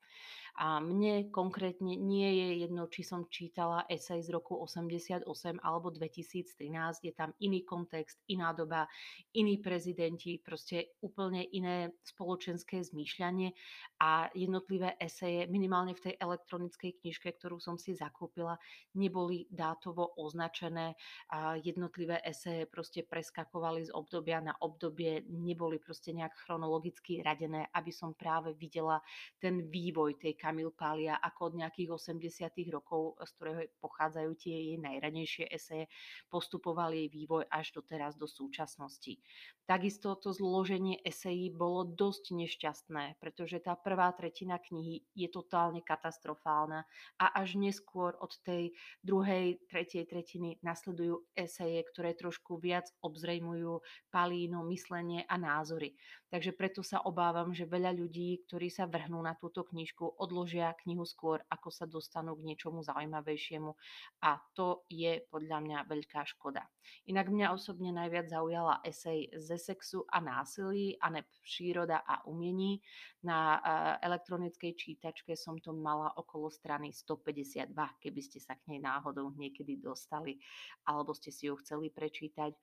A 0.58 0.82
mne 0.82 1.30
konkrétne 1.30 1.94
nie 1.94 2.30
je 2.34 2.48
jedno, 2.66 2.90
či 2.90 3.06
som 3.06 3.30
čítala 3.30 3.86
esej 3.86 4.26
z 4.26 4.34
roku 4.34 4.58
88 4.58 5.28
alebo 5.62 5.94
2013, 5.94 7.06
je 7.06 7.14
tam 7.14 7.36
iný 7.44 7.62
kontext, 7.62 8.18
iná 8.32 8.56
doba, 8.56 8.90
iní 9.38 9.62
prezidenti, 9.62 10.42
proste 10.42 10.98
úplne 11.06 11.46
iné 11.54 11.94
spoločenské 12.02 12.82
zmýšľanie 12.82 13.54
a 14.02 14.32
jednotlivé 14.34 14.96
eseje, 14.98 15.46
minimálne 15.52 15.94
v 15.94 16.12
tej 16.12 16.16
elektronickej 16.18 17.04
knižke, 17.04 17.36
ktorú 17.36 17.60
som 17.60 17.76
si 17.76 17.94
zakúpila, 17.94 18.56
neboli 18.96 19.46
dátovo 19.52 20.16
označené 20.16 20.96
a 21.30 21.60
jednotlivé 21.60 22.24
eseje 22.24 22.66
proste 22.66 23.04
preskakovali 23.04 23.86
z 23.86 23.92
obdobia 23.92 24.40
na 24.40 24.56
obdobie, 24.64 25.28
neboli 25.28 25.78
proste 25.78 26.16
nejak 26.16 26.48
chronologicky 26.48 27.20
radené, 27.20 27.68
aby 27.76 27.92
som 27.92 28.16
práve 28.16 28.56
videla 28.56 29.04
ten 29.38 29.68
vývoj 29.68 30.16
tej 30.16 30.39
Kamil 30.40 30.72
Pália 30.72 31.20
ako 31.20 31.52
od 31.52 31.54
nejakých 31.60 31.92
80. 31.92 32.72
rokov, 32.72 33.20
z 33.20 33.32
ktorého 33.36 33.62
pochádzajú 33.84 34.32
tie 34.40 34.56
jej 34.56 34.78
najranejšie 34.80 35.52
eseje, 35.52 35.92
postupoval 36.32 36.96
jej 36.96 37.12
vývoj 37.12 37.44
až 37.52 37.76
do 37.76 37.84
teraz 37.84 38.16
do 38.16 38.24
súčasnosti. 38.24 39.20
Takisto 39.68 40.16
to 40.16 40.32
zloženie 40.32 40.98
esejí 41.04 41.52
bolo 41.52 41.84
dosť 41.84 42.34
nešťastné, 42.34 43.20
pretože 43.20 43.60
tá 43.60 43.76
prvá 43.76 44.10
tretina 44.16 44.58
knihy 44.58 45.04
je 45.14 45.28
totálne 45.28 45.84
katastrofálna 45.84 46.88
a 47.20 47.26
až 47.36 47.60
neskôr 47.60 48.16
od 48.18 48.34
tej 48.42 48.72
druhej, 49.04 49.60
tretej 49.68 50.08
tretiny 50.08 50.58
nasledujú 50.64 51.28
eseje, 51.36 51.84
ktoré 51.92 52.16
trošku 52.16 52.58
viac 52.58 52.90
obzrejmujú 53.04 53.84
Palíno 54.10 54.64
myslenie 54.72 55.28
a 55.28 55.36
názory. 55.38 55.94
Takže 56.30 56.56
preto 56.56 56.82
sa 56.82 57.04
obávam, 57.04 57.52
že 57.52 57.70
veľa 57.70 57.94
ľudí, 57.94 58.46
ktorí 58.48 58.72
sa 58.72 58.88
vrhnú 58.88 59.20
na 59.20 59.36
túto 59.36 59.68
knižku, 59.68 60.18
od 60.18 60.30
odložia 60.30 60.78
knihu 60.86 61.02
skôr, 61.10 61.42
ako 61.50 61.74
sa 61.74 61.90
dostanú 61.90 62.38
k 62.38 62.54
niečomu 62.54 62.86
zaujímavejšiemu 62.86 63.74
a 64.22 64.38
to 64.54 64.86
je 64.86 65.26
podľa 65.34 65.58
mňa 65.66 65.78
veľká 65.90 66.22
škoda. 66.38 66.70
Inak 67.10 67.34
mňa 67.34 67.50
osobne 67.50 67.90
najviac 67.90 68.30
zaujala 68.30 68.86
esej 68.86 69.34
ze 69.34 69.58
sexu 69.58 70.06
a 70.06 70.22
násilí, 70.22 71.02
a 71.02 71.10
ne 71.10 71.26
príroda 71.42 72.06
a 72.06 72.22
umení. 72.30 72.80
Na 73.26 73.60
elektronickej 74.00 74.78
čítačke 74.78 75.36
som 75.36 75.60
to 75.60 75.76
mala 75.76 76.14
okolo 76.16 76.48
strany 76.48 76.94
152, 76.96 77.74
keby 78.00 78.22
ste 78.22 78.40
sa 78.40 78.56
k 78.56 78.72
nej 78.72 78.80
náhodou 78.80 79.34
niekedy 79.36 79.82
dostali 79.82 80.40
alebo 80.86 81.12
ste 81.12 81.34
si 81.34 81.50
ju 81.50 81.58
chceli 81.60 81.90
prečítať. 81.92 82.54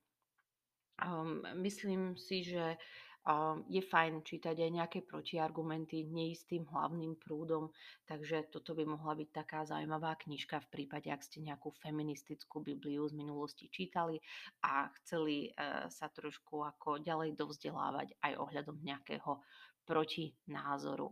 Um, 0.96 1.44
myslím 1.61 2.16
si, 2.16 2.40
že 2.40 2.81
je 3.67 3.83
fajn 3.83 4.23
čítať 4.23 4.55
aj 4.55 4.71
nejaké 4.71 4.99
protiargumenty 5.03 6.07
neistým 6.07 6.62
hlavným 6.71 7.19
prúdom, 7.19 7.75
takže 8.07 8.47
toto 8.55 8.79
by 8.79 8.87
mohla 8.87 9.19
byť 9.19 9.29
taká 9.35 9.67
zaujímavá 9.67 10.15
knižka 10.23 10.62
v 10.62 10.71
prípade, 10.71 11.11
ak 11.11 11.27
ste 11.27 11.43
nejakú 11.43 11.75
feministickú 11.83 12.62
Bibliu 12.62 13.03
z 13.11 13.19
minulosti 13.19 13.67
čítali 13.67 14.23
a 14.62 14.87
chceli 15.03 15.51
e, 15.51 15.91
sa 15.91 16.07
trošku 16.07 16.62
ako 16.62 17.03
ďalej 17.03 17.35
dovzdelávať 17.35 18.15
aj 18.23 18.33
ohľadom 18.39 18.79
nejakého 18.87 19.43
protinázoru. 19.83 21.11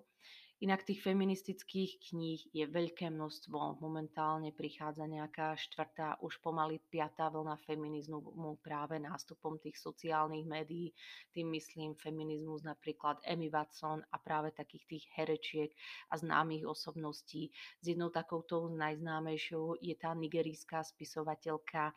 Inak 0.64 0.88
tých 0.88 1.05
feministických 1.05 2.09
kníh 2.09 2.40
je 2.57 2.64
veľké 2.64 3.12
množstvo. 3.12 3.84
Momentálne 3.84 4.49
prichádza 4.49 5.05
nejaká 5.05 5.61
štvrtá, 5.61 6.16
už 6.24 6.41
pomaly 6.41 6.80
piatá 6.88 7.28
vlna 7.28 7.61
feminizmu 7.68 8.24
práve 8.64 8.97
nástupom 8.97 9.61
tých 9.61 9.76
sociálnych 9.76 10.49
médií. 10.49 10.97
Tým 11.36 11.53
myslím 11.53 11.93
feminizmus 12.01 12.64
napríklad 12.64 13.20
Emmy 13.28 13.53
Watson 13.53 14.01
a 14.09 14.16
práve 14.16 14.57
takých 14.57 14.88
tých 14.88 15.05
herečiek 15.12 15.68
a 16.09 16.16
známych 16.16 16.64
osobností. 16.64 17.53
S 17.53 17.84
jednou 17.84 18.09
takouto 18.09 18.72
najznámejšou 18.72 19.84
je 19.84 19.93
tá 20.01 20.16
nigerijská 20.16 20.80
spisovateľka 20.80 21.93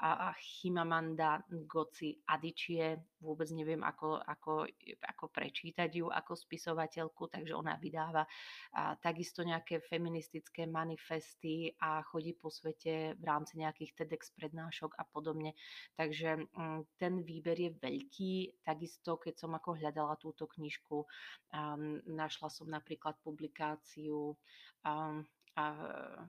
a 0.00 0.32
Chimamanda 0.40 1.44
Ngozi 1.52 2.16
Adichie. 2.24 2.96
Vôbec 3.20 3.52
neviem, 3.52 3.84
ako, 3.84 4.16
ako, 4.16 4.64
ako 5.04 5.24
prečítať 5.28 5.92
ju 5.92 6.08
ako 6.08 6.32
spisovateľku, 6.32 7.28
takže 7.28 7.52
ona 7.52 7.76
vydáva 7.76 8.24
a 8.72 8.96
takisto 8.96 9.44
nejaké 9.44 9.84
feministické 9.84 10.64
manifesty 10.64 11.68
a 11.84 12.00
chodí 12.00 12.32
po 12.32 12.48
svete 12.48 13.12
v 13.20 13.24
rámci 13.28 13.60
nejakých 13.60 13.92
TEDx 13.92 14.32
prednášok 14.32 14.96
a 14.96 15.04
podobne. 15.04 15.52
Takže 16.00 16.48
mm, 16.48 16.96
ten 16.96 17.20
výber 17.20 17.60
je 17.60 17.70
veľký. 17.76 18.64
Takisto, 18.64 19.20
keď 19.20 19.36
som 19.36 19.52
ako 19.52 19.76
hľadala 19.76 20.16
túto 20.16 20.48
knižku, 20.48 21.04
um, 21.04 22.00
našla 22.08 22.48
som 22.48 22.72
napríklad 22.72 23.20
publikáciu 23.20 24.32
um, 24.80 25.28
a 25.58 25.64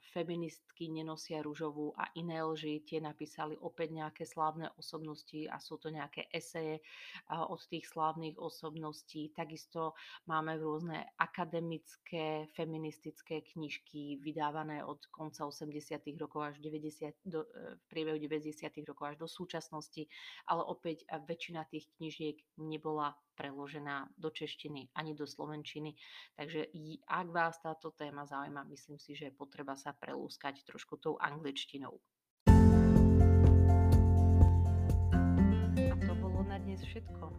feministky 0.10 0.90
nenosia 0.90 1.46
ružovú 1.46 1.94
a 1.94 2.10
iné 2.18 2.42
lži. 2.42 2.82
Tie 2.82 2.98
napísali 2.98 3.54
opäť 3.62 3.94
nejaké 3.94 4.24
slávne 4.26 4.74
osobnosti 4.76 5.46
a 5.48 5.62
sú 5.62 5.78
to 5.78 5.94
nejaké 5.94 6.28
eseje 6.34 6.82
od 7.30 7.62
tých 7.70 7.86
slávnych 7.86 8.36
osobností. 8.42 9.30
Takisto 9.32 9.94
máme 10.26 10.58
rôzne 10.58 11.06
akademické 11.22 12.50
feministické 12.58 13.46
knižky 13.54 14.18
vydávané 14.20 14.82
od 14.82 15.00
konca 15.14 15.46
80. 15.46 16.02
rokov 16.18 16.42
až 16.52 16.56
90, 16.60 17.16
do, 17.24 17.46
e, 17.46 17.78
v 17.78 17.84
priebehu 17.88 18.18
90. 18.18 18.84
rokov 18.84 19.14
až 19.14 19.18
do 19.22 19.28
súčasnosti, 19.30 20.10
ale 20.50 20.66
opäť 20.66 21.06
väčšina 21.08 21.70
tých 21.70 21.88
knižiek 21.98 22.38
nebola 22.58 23.14
preložená 23.34 24.12
do 24.18 24.30
češtiny 24.30 24.94
ani 24.96 25.16
do 25.16 25.28
slovenčiny. 25.28 25.96
Takže 26.36 26.72
ak 27.08 27.28
vás 27.32 27.60
táto 27.64 27.92
téma 27.96 28.26
zaujíma, 28.28 28.64
myslím 28.70 29.00
si, 29.00 29.16
že 29.16 29.32
je 29.32 29.38
potreba 29.38 29.76
sa 29.76 29.96
prelúskať 29.96 30.64
trošku 30.68 30.98
tou 30.98 31.18
angličtinou. 31.20 32.00
A 35.78 35.96
to 36.04 36.14
bolo 36.20 36.44
na 36.44 36.60
dnes 36.60 36.84
všetko. 36.84 37.32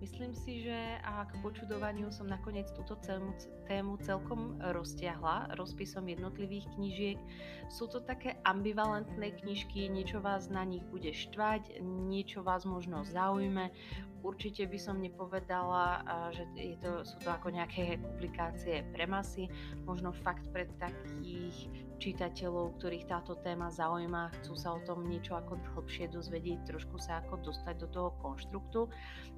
Myslím 0.00 0.32
si, 0.32 0.64
že 0.64 0.96
a 1.04 1.28
k 1.28 1.44
počudovaniu 1.44 2.08
som 2.08 2.24
nakoniec 2.24 2.72
túto 2.72 2.96
tému, 3.04 4.00
celkom 4.00 4.56
roztiahla 4.72 5.52
rozpisom 5.60 6.08
jednotlivých 6.08 6.72
knížiek. 6.72 7.20
Sú 7.68 7.84
to 7.84 8.00
také 8.00 8.40
ambivalentné 8.48 9.36
knižky, 9.44 9.92
niečo 9.92 10.24
vás 10.24 10.48
na 10.48 10.64
nich 10.64 10.80
bude 10.88 11.12
štvať, 11.12 11.84
niečo 11.84 12.40
vás 12.40 12.64
možno 12.64 13.04
zaujme, 13.04 13.76
Určite 14.20 14.68
by 14.68 14.78
som 14.78 15.00
nepovedala, 15.00 16.04
že 16.32 16.44
je 16.56 16.76
to, 16.80 17.04
sú 17.04 17.16
to 17.24 17.28
ako 17.32 17.52
nejaké 17.52 17.96
publikácie 17.98 18.84
pre 18.92 19.08
masy, 19.08 19.48
možno 19.88 20.12
fakt 20.12 20.44
pre 20.52 20.68
takých 20.76 21.72
čitateľov, 22.00 22.80
ktorých 22.80 23.12
táto 23.12 23.36
téma 23.44 23.68
zaujíma, 23.68 24.32
chcú 24.40 24.56
sa 24.56 24.72
o 24.72 24.80
tom 24.80 25.04
niečo 25.04 25.36
ako 25.36 25.60
hlbšie 25.76 26.08
dozvedieť, 26.08 26.64
trošku 26.64 26.96
sa 26.96 27.20
ako 27.20 27.44
dostať 27.44 27.74
do 27.76 27.88
toho 27.92 28.10
konštruktu. 28.24 28.88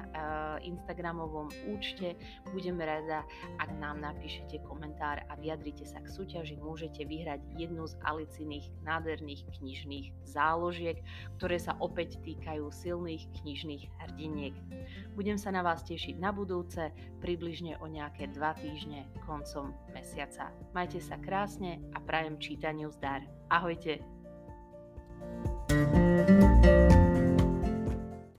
Instagramovom 0.63 1.51
účte. 1.75 2.15
Budem 2.55 2.79
rada, 2.79 3.27
ak 3.59 3.71
nám 3.83 3.99
napíšete 3.99 4.63
komentár 4.63 5.27
a 5.27 5.35
vyjadrite 5.39 5.87
sa 5.87 5.99
k 5.99 6.07
súťaži 6.07 6.32
súťaži 6.33 6.57
môžete 6.65 7.05
vyhrať 7.05 7.45
jednu 7.61 7.85
z 7.85 7.93
Aliciných 8.09 8.73
nádherných 8.89 9.45
knižných 9.53 10.17
záložiek, 10.25 11.05
ktoré 11.37 11.61
sa 11.61 11.77
opäť 11.77 12.17
týkajú 12.25 12.73
silných 12.73 13.29
knižných 13.45 13.85
hrdiniek. 14.01 14.57
Budem 15.13 15.37
sa 15.37 15.53
na 15.53 15.61
vás 15.61 15.85
tešiť 15.85 16.17
na 16.17 16.33
budúce, 16.33 16.89
približne 17.21 17.77
o 17.85 17.87
nejaké 17.87 18.33
dva 18.33 18.57
týždne 18.57 19.05
koncom 19.29 19.77
mesiaca. 19.93 20.49
Majte 20.73 21.05
sa 21.05 21.21
krásne 21.21 21.85
a 21.93 22.01
prajem 22.01 22.41
čítaniu 22.41 22.89
zdar. 22.89 23.21
Ahojte! 23.53 24.01